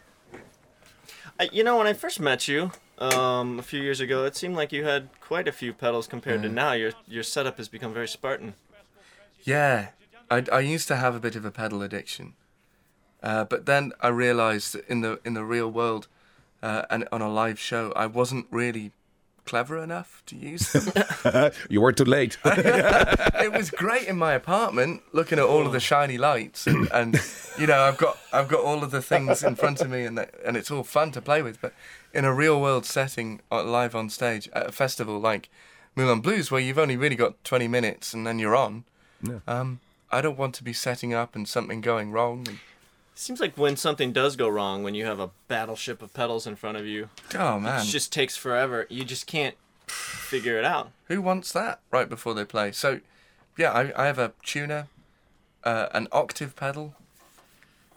I, 1.39 1.49
you 1.51 1.63
know, 1.63 1.77
when 1.77 1.87
I 1.87 1.93
first 1.93 2.19
met 2.19 2.47
you 2.47 2.71
um, 2.99 3.59
a 3.59 3.63
few 3.63 3.81
years 3.81 3.99
ago, 3.99 4.25
it 4.25 4.35
seemed 4.35 4.55
like 4.55 4.71
you 4.71 4.83
had 4.83 5.09
quite 5.19 5.47
a 5.47 5.51
few 5.51 5.73
pedals 5.73 6.07
compared 6.07 6.43
to 6.43 6.49
now. 6.49 6.73
Your 6.73 6.91
your 7.07 7.23
setup 7.23 7.57
has 7.57 7.67
become 7.67 7.93
very 7.93 8.07
Spartan. 8.07 8.53
Yeah, 9.43 9.89
I, 10.29 10.45
I 10.51 10.59
used 10.59 10.87
to 10.89 10.95
have 10.97 11.15
a 11.15 11.19
bit 11.19 11.35
of 11.35 11.45
a 11.45 11.51
pedal 11.51 11.81
addiction, 11.81 12.33
uh, 13.23 13.45
but 13.45 13.65
then 13.65 13.91
I 14.01 14.07
realised 14.09 14.73
that 14.73 14.87
in 14.87 15.01
the 15.01 15.19
in 15.25 15.33
the 15.33 15.43
real 15.43 15.69
world, 15.69 16.07
uh, 16.63 16.83
and 16.89 17.07
on 17.11 17.21
a 17.21 17.29
live 17.29 17.59
show, 17.59 17.91
I 17.95 18.05
wasn't 18.07 18.47
really 18.51 18.91
clever 19.43 19.77
enough 19.83 20.21
to 20.27 20.35
use 20.35 20.71
them. 20.71 21.51
you 21.69 21.81
were 21.81 21.91
too 21.91 22.05
late. 22.05 22.37
it 22.45 23.51
was 23.51 23.71
great 23.71 24.07
in 24.07 24.15
my 24.17 24.33
apartment, 24.33 25.01
looking 25.13 25.39
at 25.39 25.45
all 25.45 25.65
of 25.65 25.71
the 25.73 25.79
shiny 25.79 26.17
lights, 26.17 26.67
and, 26.67 26.87
and 26.93 27.19
you 27.57 27.67
know 27.67 27.81
I've 27.81 27.97
got 27.97 28.17
I've 28.31 28.47
got 28.47 28.63
all 28.63 28.83
of 28.83 28.91
the 28.91 29.01
things 29.01 29.43
in 29.43 29.55
front 29.55 29.81
of 29.81 29.89
me, 29.89 30.05
and 30.05 30.17
that, 30.17 30.33
and 30.45 30.55
it's 30.57 30.69
all 30.71 30.83
fun 30.83 31.11
to 31.11 31.21
play 31.21 31.41
with. 31.41 31.59
But 31.61 31.73
in 32.13 32.25
a 32.25 32.33
real 32.33 32.59
world 32.61 32.85
setting, 32.85 33.41
uh, 33.51 33.63
live 33.63 33.95
on 33.95 34.09
stage 34.09 34.49
at 34.53 34.67
a 34.67 34.71
festival 34.71 35.19
like 35.19 35.49
Moulin 35.95 36.21
Blues, 36.21 36.51
where 36.51 36.61
you've 36.61 36.77
only 36.79 36.97
really 36.97 37.15
got 37.15 37.41
20 37.43 37.67
minutes 37.67 38.13
and 38.13 38.25
then 38.25 38.39
you're 38.39 38.55
on, 38.55 38.83
Yeah. 39.21 39.39
um, 39.47 39.79
I 40.11 40.21
don't 40.21 40.37
want 40.37 40.55
to 40.55 40.63
be 40.63 40.73
setting 40.73 41.13
up 41.13 41.35
and 41.35 41.47
something 41.47 41.81
going 41.81 42.11
wrong. 42.11 42.47
And, 42.47 42.59
Seems 43.13 43.39
like 43.39 43.57
when 43.57 43.75
something 43.75 44.11
does 44.13 44.35
go 44.35 44.47
wrong, 44.49 44.83
when 44.83 44.95
you 44.95 45.05
have 45.05 45.19
a 45.19 45.29
battleship 45.47 46.01
of 46.01 46.13
pedals 46.13 46.47
in 46.47 46.55
front 46.55 46.77
of 46.77 46.85
you, 46.85 47.09
oh 47.37 47.59
man, 47.59 47.81
it 47.81 47.85
just 47.85 48.11
takes 48.11 48.35
forever. 48.35 48.87
You 48.89 49.03
just 49.03 49.27
can't 49.27 49.55
figure 49.87 50.57
it 50.57 50.65
out. 50.65 50.91
who 51.05 51.21
wants 51.21 51.51
that 51.51 51.79
right 51.91 52.07
before 52.09 52.33
they 52.33 52.45
play? 52.45 52.71
So, 52.71 53.01
yeah, 53.57 53.71
I, 53.71 53.91
I 54.03 54.05
have 54.07 54.17
a 54.17 54.31
tuner, 54.43 54.87
uh, 55.63 55.87
an 55.93 56.07
octave 56.11 56.55
pedal, 56.55 56.95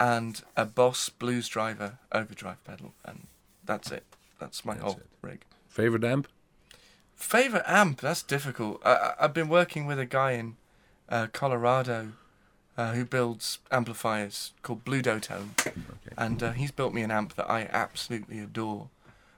and 0.01 0.43
a 0.57 0.67
Boss 0.67 1.09
Blues 1.09 1.49
Driver 1.49 1.99
overdrive 2.12 2.62
pedal, 2.65 2.93
and 3.05 3.27
that's 3.65 3.91
it. 3.93 4.03
That's 4.41 4.65
my 4.65 4.75
That's 4.75 4.85
whole 4.85 4.97
it. 4.97 5.07
rig. 5.23 5.41
Favorite 5.69 6.05
amp? 6.05 6.29
Favorite 7.15 7.62
amp? 7.67 8.01
That's 8.01 8.23
difficult. 8.23 8.83
I, 8.85 8.93
I, 8.93 9.15
I've 9.21 9.33
been 9.35 9.49
working 9.49 9.87
with 9.87 9.99
a 9.99 10.05
guy 10.07 10.33
in 10.33 10.57
uh, 11.09 11.29
Colorado 11.33 12.09
uh, 12.77 12.93
who 12.93 13.05
builds 13.05 13.59
amplifiers 13.70 14.53
called 14.62 14.85
Blue 14.85 15.03
Dotone, 15.03 15.51
and 16.18 16.43
uh, 16.43 16.53
he's 16.53 16.70
built 16.70 16.93
me 16.95 17.03
an 17.03 17.11
amp 17.11 17.35
that 17.35 17.51
I 17.51 17.68
absolutely 17.72 18.39
adore. 18.41 18.89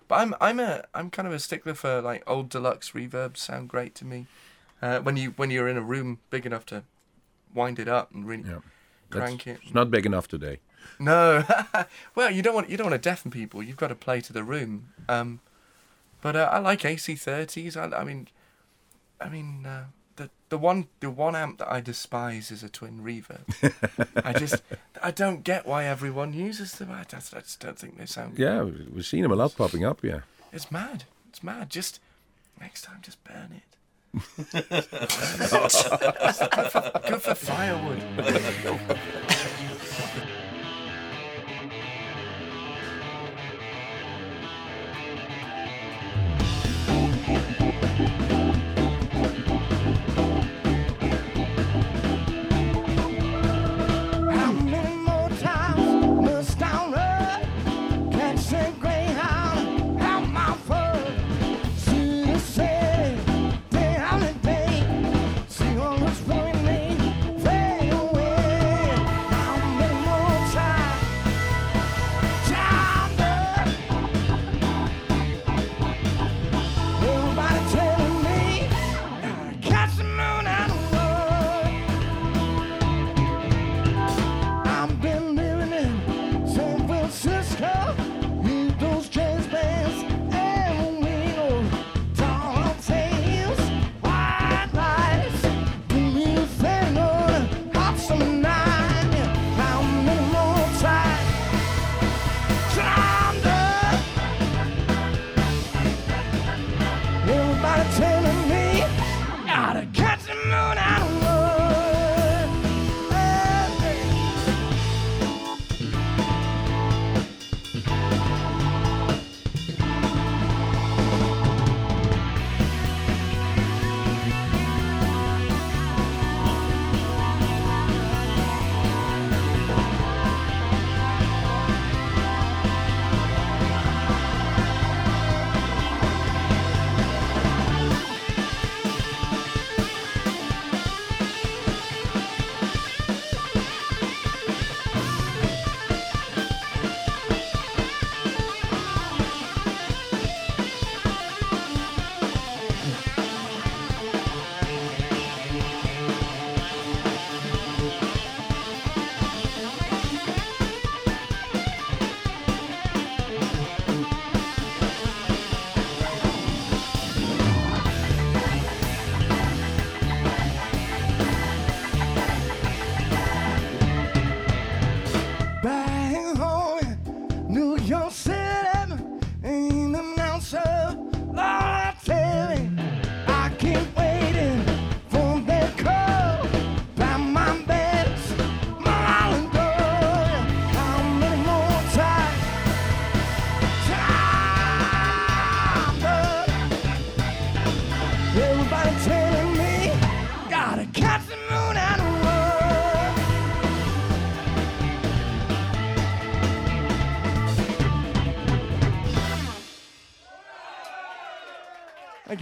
But 0.08 0.16
I'm 0.20 0.34
I'm 0.40 0.60
a 0.60 0.84
I'm 0.94 1.10
kind 1.10 1.26
of 1.28 1.34
a 1.34 1.38
stickler 1.38 1.74
for 1.74 2.00
like 2.00 2.22
old 2.26 2.48
deluxe 2.48 2.92
reverbs. 2.92 3.38
Sound 3.38 3.68
great 3.68 3.94
to 3.96 4.04
me. 4.04 4.26
Uh, 4.80 5.00
when 5.00 5.16
you 5.16 5.30
when 5.36 5.50
you're 5.50 5.68
in 5.68 5.76
a 5.76 5.82
room 5.82 6.18
big 6.30 6.46
enough 6.46 6.64
to 6.66 6.82
wind 7.54 7.78
it 7.78 7.88
up 7.88 8.12
and 8.14 8.26
really 8.26 8.44
Yeah. 8.48 8.58
crank 9.10 9.44
That's- 9.44 9.56
it. 9.62 9.64
It's 9.66 9.74
not 9.74 9.90
big 9.90 10.06
enough 10.06 10.28
today. 10.28 10.60
No, 11.00 11.44
well, 12.14 12.30
you 12.30 12.42
don't 12.42 12.54
want 12.54 12.70
you 12.70 12.76
don't 12.76 12.88
want 12.90 13.02
to 13.02 13.08
deafen 13.10 13.30
people. 13.30 13.62
You've 13.62 13.76
got 13.76 13.88
to 13.88 13.94
play 13.96 14.20
to 14.20 14.32
the 14.32 14.44
room. 14.44 14.92
Um, 15.08 15.40
but 16.22 16.36
uh, 16.36 16.48
I 16.52 16.58
like 16.58 16.80
AC30s. 16.82 17.76
I, 17.76 17.96
I 17.96 18.04
mean, 18.04 18.28
I 19.20 19.28
mean 19.28 19.66
uh, 19.66 19.86
the 20.48 20.56
the 20.56 20.58
one 20.58 20.86
the 21.00 21.10
one 21.10 21.34
amp 21.36 21.58
that 21.58 21.70
I 21.72 21.80
despise 21.80 22.50
is 22.50 22.62
a 22.62 22.68
twin 22.68 23.00
reverb. 23.02 23.44
I 24.24 24.32
just 24.38 24.62
I 25.02 25.10
don't 25.10 25.42
get 25.44 25.66
why 25.66 25.84
everyone 25.84 26.32
uses 26.32 26.72
them. 26.72 26.90
I 26.90 27.04
just, 27.04 27.34
I 27.34 27.40
just 27.40 27.60
don't 27.60 27.78
think 27.78 27.98
they 27.98 28.06
sound. 28.06 28.38
Yeah, 28.38 28.62
we- 28.62 28.86
we've 28.94 29.06
seen 29.06 29.22
them 29.22 29.32
a 29.32 29.36
lot 29.36 29.54
popping 29.56 29.84
up. 29.84 30.02
Yeah. 30.02 30.20
It's 30.52 30.70
mad. 30.70 31.04
It's 31.28 31.42
mad. 31.42 31.70
Just 31.70 32.00
next 32.60 32.82
time, 32.82 32.98
just 33.02 33.22
burn 33.24 33.52
it. 33.56 33.62
Good 37.06 37.22
for 37.22 37.34
firewood. 37.34 38.02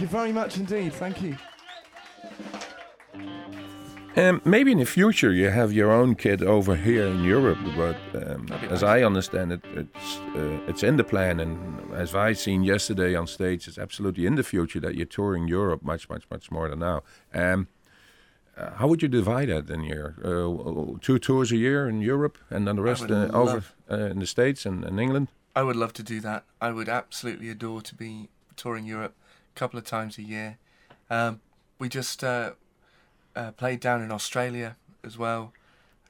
you 0.05 0.09
very 0.11 0.31
much 0.31 0.57
indeed. 0.57 0.93
Thank 0.93 1.21
you. 1.21 1.35
Um, 4.17 4.41
maybe 4.45 4.71
in 4.71 4.77
the 4.77 4.85
future 4.85 5.33
you 5.33 5.49
have 5.49 5.73
your 5.73 5.91
own 5.91 6.15
kid 6.15 6.41
over 6.41 6.75
here 6.75 7.05
in 7.07 7.23
Europe, 7.23 7.57
but 7.75 7.97
um, 8.13 8.47
as 8.69 8.81
nice. 8.81 8.83
I 8.83 9.03
understand 9.03 9.51
it, 9.51 9.61
it's 9.73 10.17
uh, 10.35 10.69
it's 10.69 10.83
in 10.83 10.95
the 10.95 11.03
plan, 11.03 11.39
and 11.39 11.91
as 11.93 12.15
I 12.15 12.33
seen 12.33 12.63
yesterday 12.63 13.15
on 13.15 13.27
stage, 13.27 13.67
it's 13.67 13.77
absolutely 13.77 14.25
in 14.25 14.35
the 14.35 14.43
future 14.43 14.79
that 14.79 14.95
you're 14.95 15.05
touring 15.05 15.49
Europe 15.49 15.83
much, 15.83 16.07
much, 16.09 16.23
much 16.29 16.49
more 16.49 16.69
than 16.69 16.79
now. 16.79 17.03
Um, 17.33 17.67
uh, 18.57 18.75
how 18.75 18.87
would 18.87 19.01
you 19.01 19.09
divide 19.09 19.49
that 19.49 19.69
in 19.69 19.83
your 19.83 20.15
uh, 20.23 20.97
two 21.01 21.19
tours 21.19 21.51
a 21.51 21.57
year 21.57 21.89
in 21.89 21.99
Europe, 21.99 22.37
and 22.49 22.65
then 22.65 22.75
the 22.77 22.83
rest 22.83 23.11
uh, 23.11 23.29
over 23.33 23.63
uh, 23.91 24.11
in 24.11 24.19
the 24.19 24.27
States 24.27 24.65
and, 24.65 24.85
and 24.85 24.97
England? 24.99 25.27
I 25.55 25.63
would 25.63 25.75
love 25.75 25.91
to 25.93 26.03
do 26.03 26.21
that. 26.21 26.43
I 26.61 26.71
would 26.71 26.87
absolutely 26.89 27.49
adore 27.49 27.81
to 27.81 27.95
be 27.95 28.29
touring 28.55 28.85
Europe 28.85 29.13
a 29.13 29.24
couple 29.55 29.77
of 29.79 29.85
times 29.85 30.17
a 30.17 30.21
year. 30.23 30.57
Um, 31.09 31.41
we 31.79 31.89
just 31.89 32.23
uh, 32.23 32.51
uh, 33.35 33.51
played 33.51 33.79
down 33.79 34.01
in 34.01 34.11
Australia 34.11 34.75
as 35.03 35.17
well. 35.17 35.53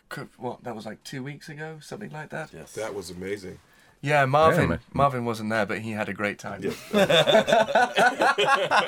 Co- 0.09 0.27
What 0.37 0.63
that 0.63 0.75
was 0.75 0.85
like 0.85 1.03
two 1.03 1.23
weeks 1.23 1.49
ago, 1.49 1.77
something 1.81 2.11
like 2.11 2.29
that. 2.29 2.51
Yes. 2.53 2.73
That 2.73 2.93
was 2.93 3.09
amazing. 3.09 3.59
Yeah, 4.01 4.25
Marvin. 4.25 4.69
man. 4.69 4.79
Marvin 4.93 5.25
wasn't 5.25 5.49
there, 5.49 5.65
but 5.65 5.79
he 5.79 5.91
had 5.91 6.09
a 6.09 6.13
great 6.13 6.37
time. 6.37 6.61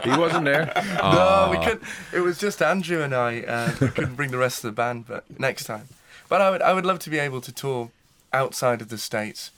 He 0.03 0.09
wasn't 0.09 0.45
there. 0.45 0.71
No, 1.01 1.47
we 1.51 1.57
couldn't. 1.63 1.83
It 2.13 2.19
was 2.19 2.37
just 2.37 2.61
Andrew 2.61 3.01
and 3.01 3.13
I. 3.15 3.41
Uh, 3.41 3.71
we 3.81 3.87
couldn't 3.87 4.15
bring 4.15 4.31
the 4.31 4.37
rest 4.37 4.57
of 4.63 4.69
the 4.69 4.71
band, 4.75 5.05
but 5.07 5.23
next 5.39 5.63
time. 5.65 5.87
But 6.29 6.41
I 6.41 6.49
would, 6.51 6.61
I 6.61 6.73
would 6.73 6.85
love 6.85 6.99
to 6.99 7.09
be 7.09 7.17
able 7.19 7.41
to 7.41 7.51
tour 7.51 7.89
outside 8.33 8.81
of 8.81 8.89
the 8.89 8.97
states 8.97 9.51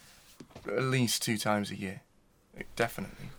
at 0.67 0.83
least 0.83 1.21
two 1.23 1.37
times 1.37 1.71
a 1.71 1.75
year. 1.75 2.01
Definitely. 2.75 3.29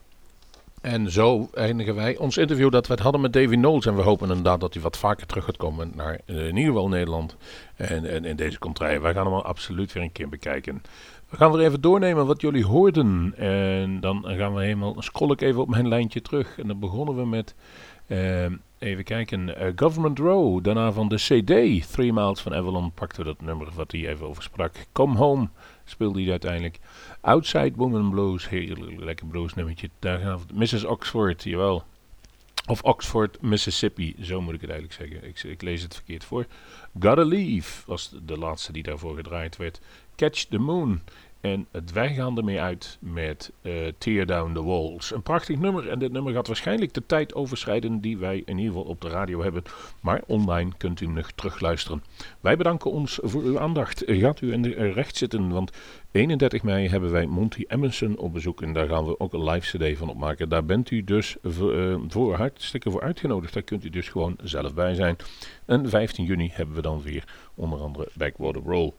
En 0.81 1.11
zo 1.11 1.49
eindigen 1.55 1.95
wij 1.95 2.17
ons 2.17 2.37
interview 2.37 2.71
dat 2.71 2.87
we 2.87 2.93
het 2.93 3.03
hadden 3.03 3.21
met 3.21 3.33
Davy 3.33 3.55
Knowles. 3.55 3.87
En 3.87 3.97
we 3.97 4.03
hopen 4.03 4.29
inderdaad 4.29 4.61
dat 4.61 4.75
hij 4.75 4.83
wat 4.83 4.97
vaker 4.97 5.27
terug 5.27 5.45
gaat 5.45 5.57
komen 5.57 5.93
naar 5.95 6.21
eh, 6.27 6.55
geval 6.55 6.89
Nederland. 6.89 7.37
En, 7.77 8.11
en 8.11 8.25
in 8.25 8.37
deze 8.37 8.59
contraille. 8.59 9.01
Wij 9.01 9.13
gaan 9.13 9.27
hem 9.27 9.35
absoluut 9.35 9.93
weer 9.93 10.03
een 10.03 10.13
keer 10.13 10.29
bekijken. 10.29 10.83
We 11.29 11.37
gaan 11.37 11.53
weer 11.53 11.67
even 11.67 11.81
doornemen 11.81 12.27
wat 12.27 12.41
jullie 12.41 12.65
hoorden. 12.65 13.35
En 13.37 14.01
dan 14.01 14.25
gaan 14.27 14.55
we 14.55 14.63
helemaal, 14.63 14.95
scroll 14.99 15.31
ik 15.31 15.41
even 15.41 15.61
op 15.61 15.69
mijn 15.69 15.89
lijntje 15.89 16.23
terug. 16.23 16.59
En 16.59 16.67
dan 16.67 16.79
begonnen 16.79 17.17
we 17.17 17.27
met, 17.27 17.55
eh, 18.07 18.45
even 18.79 19.05
kijken, 19.05 19.57
eh, 19.57 19.73
Government 19.77 20.19
Row. 20.19 20.65
Daarna 20.65 20.93
van 20.93 21.09
de 21.09 21.17
CD, 21.17 21.91
Three 21.93 22.13
Miles 22.13 22.41
van 22.41 22.55
Avalon, 22.55 22.93
pakten 22.93 23.19
we 23.19 23.27
dat 23.27 23.41
nummer 23.41 23.69
wat 23.75 23.93
hij 23.93 24.09
even 24.09 24.27
over 24.27 24.43
sprak. 24.43 24.73
Come 24.93 25.17
Home 25.17 25.49
speelde 25.85 26.21
hij 26.21 26.31
uiteindelijk. 26.31 26.79
Outside 27.21 27.73
Woman 27.77 28.11
Blues, 28.11 28.49
heel 28.49 28.77
lekker 28.97 29.27
blues 29.27 29.55
nummertje. 29.55 29.91
Mrs. 30.55 30.85
Oxford, 30.85 31.43
jawel. 31.43 31.85
Of 32.67 32.83
Oxford, 32.83 33.43
Mississippi, 33.43 34.17
zo 34.21 34.41
moet 34.41 34.55
ik 34.55 34.61
het 34.61 34.71
eigenlijk 34.71 35.01
zeggen. 35.01 35.29
Ik, 35.29 35.43
ik 35.43 35.63
lees 35.63 35.83
het 35.83 35.95
verkeerd 35.95 36.25
voor. 36.25 36.47
Gotta 37.01 37.25
Leave 37.25 37.83
was 37.87 38.15
de 38.23 38.39
laatste 38.39 38.73
die 38.73 38.83
daarvoor 38.83 39.17
gedraaid 39.17 39.57
werd. 39.57 39.81
Catch 40.17 40.45
the 40.45 40.59
Moon. 40.59 41.01
En 41.41 41.67
het- 41.71 41.93
wij 41.93 42.15
gaan 42.15 42.37
ermee 42.39 42.61
uit 42.61 42.99
met 43.01 43.53
eh, 43.63 43.73
Tear 43.99 44.27
Down 44.27 44.53
the 44.53 44.63
Walls. 44.65 45.13
Een 45.15 45.23
prachtig 45.23 45.59
nummer. 45.59 45.89
En 45.89 45.99
dit 45.99 46.13
nummer 46.13 46.33
gaat 46.33 46.47
waarschijnlijk 46.47 46.93
de 46.95 47.07
tijd 47.07 47.35
overschrijden 47.35 48.01
die 48.01 48.19
wij 48.19 48.43
in 48.45 48.59
ieder 48.59 48.73
geval 48.73 48.89
op 48.89 49.01
de 49.01 49.09
radio 49.09 49.43
hebben. 49.43 49.63
Maar 50.01 50.23
online 50.27 50.71
kunt 50.77 51.01
u 51.01 51.07
nog 51.07 51.31
terugluisteren. 51.31 52.03
Wij 52.41 52.57
bedanken 52.57 52.91
ons 52.91 53.19
voor 53.23 53.43
uw 53.43 53.59
aandacht. 53.61 54.03
Gaat 54.07 54.41
u 54.41 54.53
in 54.53 54.63
de, 54.63 54.75
eh, 54.75 54.93
recht 54.93 55.17
zitten, 55.17 55.49
want 55.49 55.71
31 56.13 56.63
mei 56.63 56.89
hebben 56.89 57.11
wij 57.11 57.27
Monty 57.27 57.65
Emerson 57.69 58.17
op 58.19 58.33
bezoek. 58.33 58.63
En 58.63 58.73
daar 58.73 58.89
gaan 58.89 59.05
we 59.07 59.21
ook 59.21 59.33
een 59.33 59.45
live 59.51 59.77
cd 59.79 59.99
van 59.99 60.09
opmaken. 60.09 60.49
Daar 60.49 60.65
bent 60.65 60.91
u 60.91 61.05
dus 61.05 61.37
eh, 61.43 61.95
voor 62.09 62.35
hartstikke 62.37 62.91
voor 62.91 63.03
uitgenodigd. 63.03 63.53
Daar 63.55 63.63
kunt 63.63 63.85
u 63.85 63.91
dus 63.91 64.09
gewoon 64.09 64.37
zelf 64.43 64.75
bij 64.75 64.95
zijn. 64.95 65.17
En 65.65 65.89
15 65.89 66.25
juni 66.25 66.51
hebben 66.53 66.75
we 66.75 66.83
dan 66.83 67.03
weer 67.03 67.25
onder 67.55 67.79
andere 67.81 68.09
Backwater 68.15 68.63
Roll. 68.63 68.93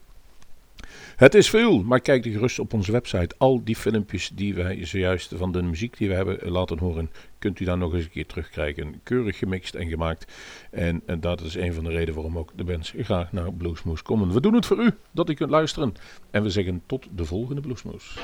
Het 1.21 1.35
is 1.35 1.49
veel, 1.49 1.83
maar 1.83 1.99
kijk 1.99 2.25
er 2.25 2.31
gerust 2.31 2.59
op 2.59 2.73
onze 2.73 2.91
website. 2.91 3.35
Al 3.37 3.63
die 3.63 3.75
filmpjes 3.75 4.31
die 4.33 4.53
wij 4.53 4.85
zojuist 4.85 5.33
van 5.35 5.51
de 5.51 5.61
muziek 5.61 5.97
die 5.97 6.07
we 6.07 6.13
hebben 6.13 6.51
laten 6.51 6.77
horen, 6.77 7.11
kunt 7.39 7.59
u 7.59 7.65
daar 7.65 7.77
nog 7.77 7.93
eens 7.93 8.03
een 8.03 8.11
keer 8.11 8.25
terugkrijgen. 8.25 8.99
Keurig 9.03 9.37
gemixt 9.37 9.75
en 9.75 9.87
gemaakt. 9.87 10.33
En, 10.71 11.01
en 11.05 11.19
dat 11.19 11.41
is 11.41 11.55
een 11.55 11.73
van 11.73 11.83
de 11.83 11.89
redenen 11.89 12.13
waarom 12.13 12.37
ook 12.37 12.51
de 12.55 12.63
bands 12.63 12.93
graag 12.97 13.31
naar 13.31 13.53
Bluesmoes 13.53 14.01
komen. 14.01 14.33
We 14.33 14.41
doen 14.41 14.53
het 14.53 14.65
voor 14.65 14.83
u, 14.83 14.91
dat 15.11 15.29
u 15.29 15.33
kunt 15.33 15.49
luisteren. 15.49 15.93
En 16.31 16.43
we 16.43 16.49
zeggen 16.49 16.81
tot 16.85 17.07
de 17.15 17.25
volgende 17.25 17.61
Bluesmoes. 17.61 18.17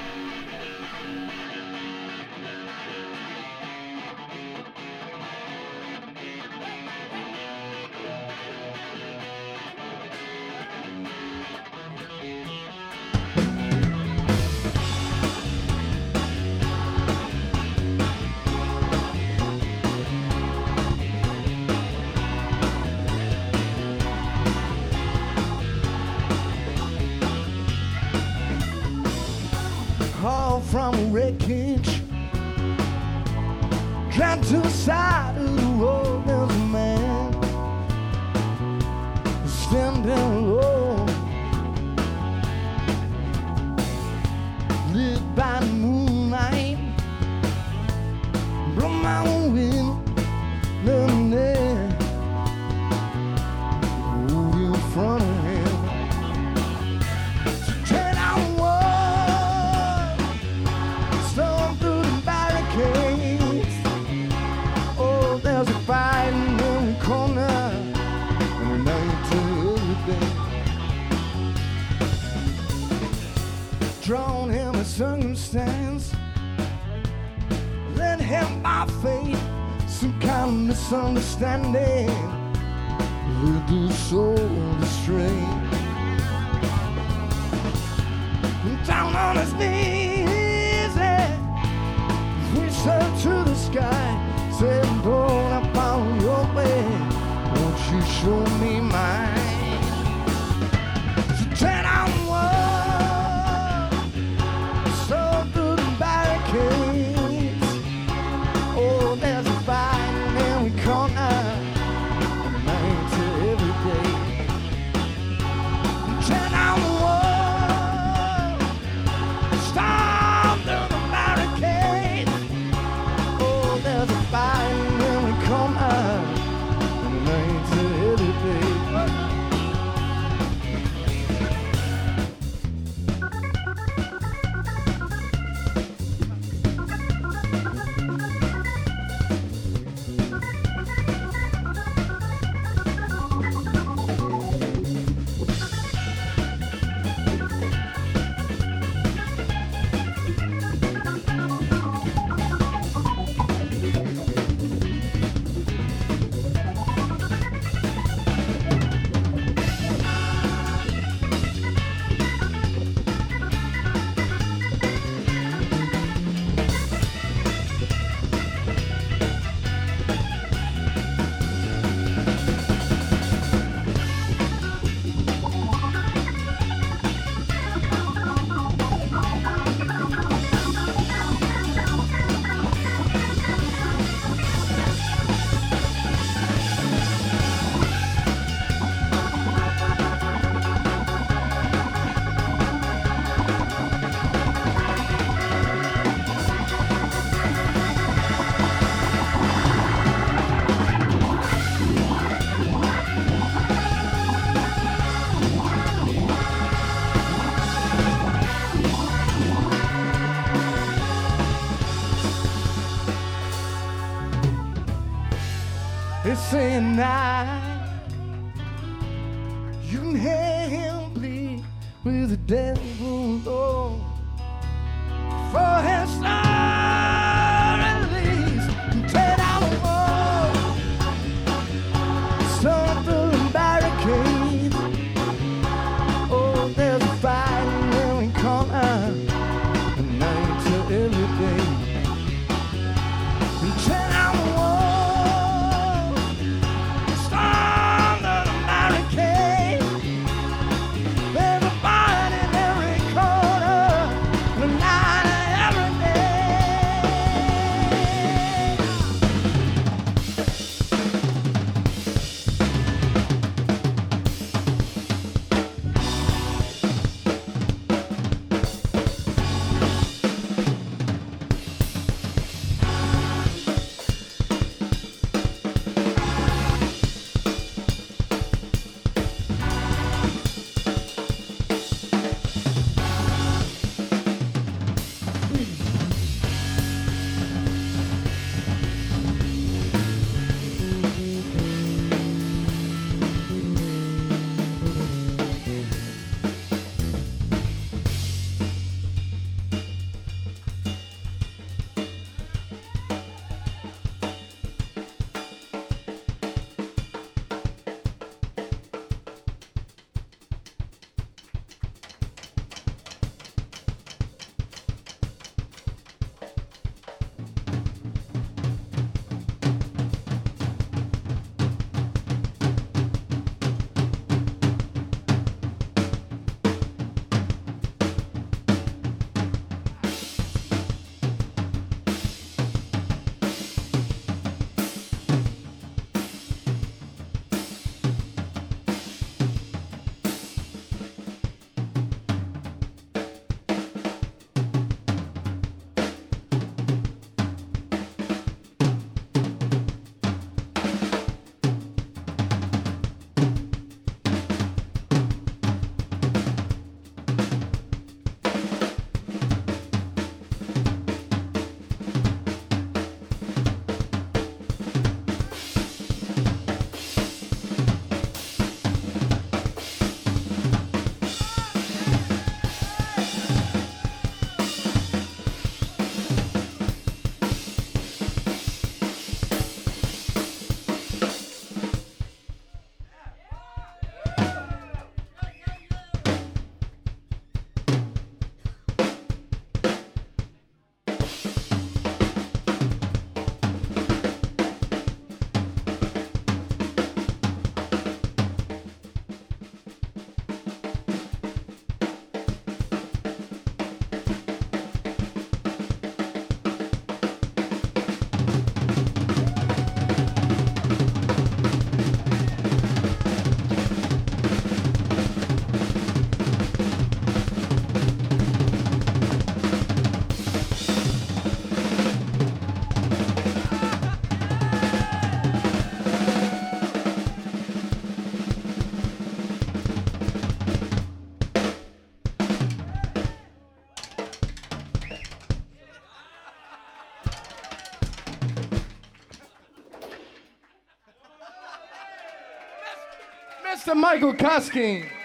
Mr. 443.87 443.95
Michael 443.95 444.33
Koskin. 444.33 445.16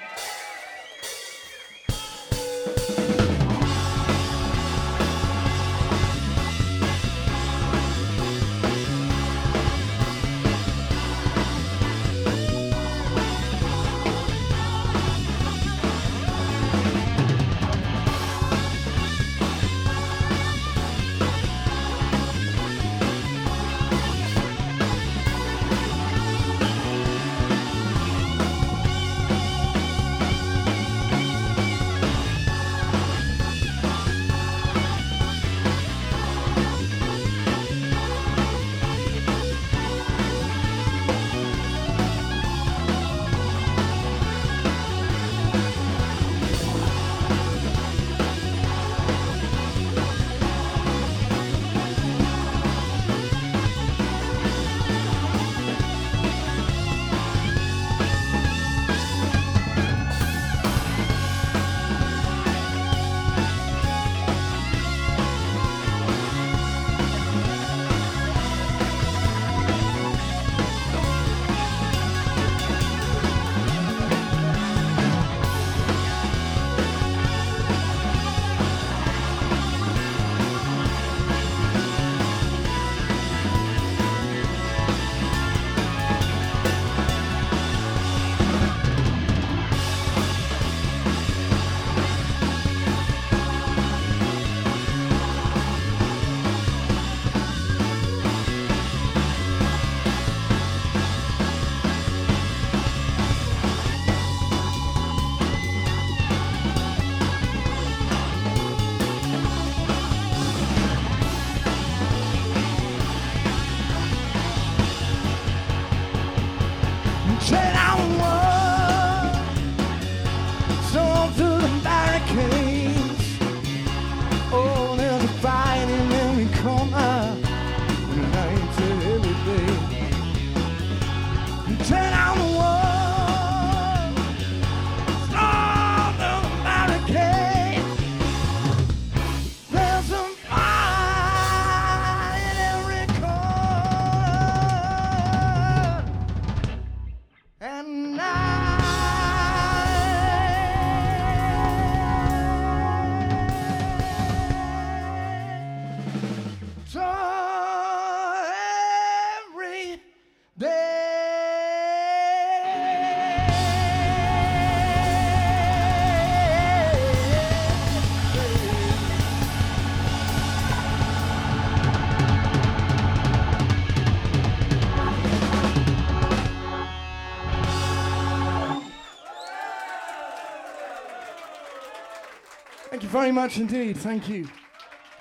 Very 183.23 183.35
much 183.35 183.57
indeed. 183.57 183.97
Thank 183.97 184.29
you. 184.29 184.45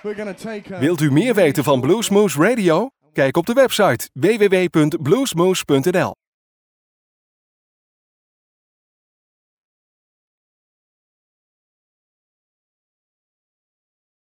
We're 0.02 0.34
take. 0.34 0.78
Wilt 0.78 1.00
u 1.00 1.10
meer 1.10 1.34
weten 1.34 1.64
van 1.64 1.80
Bluesmoose 1.80 2.42
Radio? 2.42 2.88
Kijk 3.12 3.36
op 3.36 3.46
de 3.46 3.52
website 3.52 4.08
www.bluesmoose.nl 4.12 6.21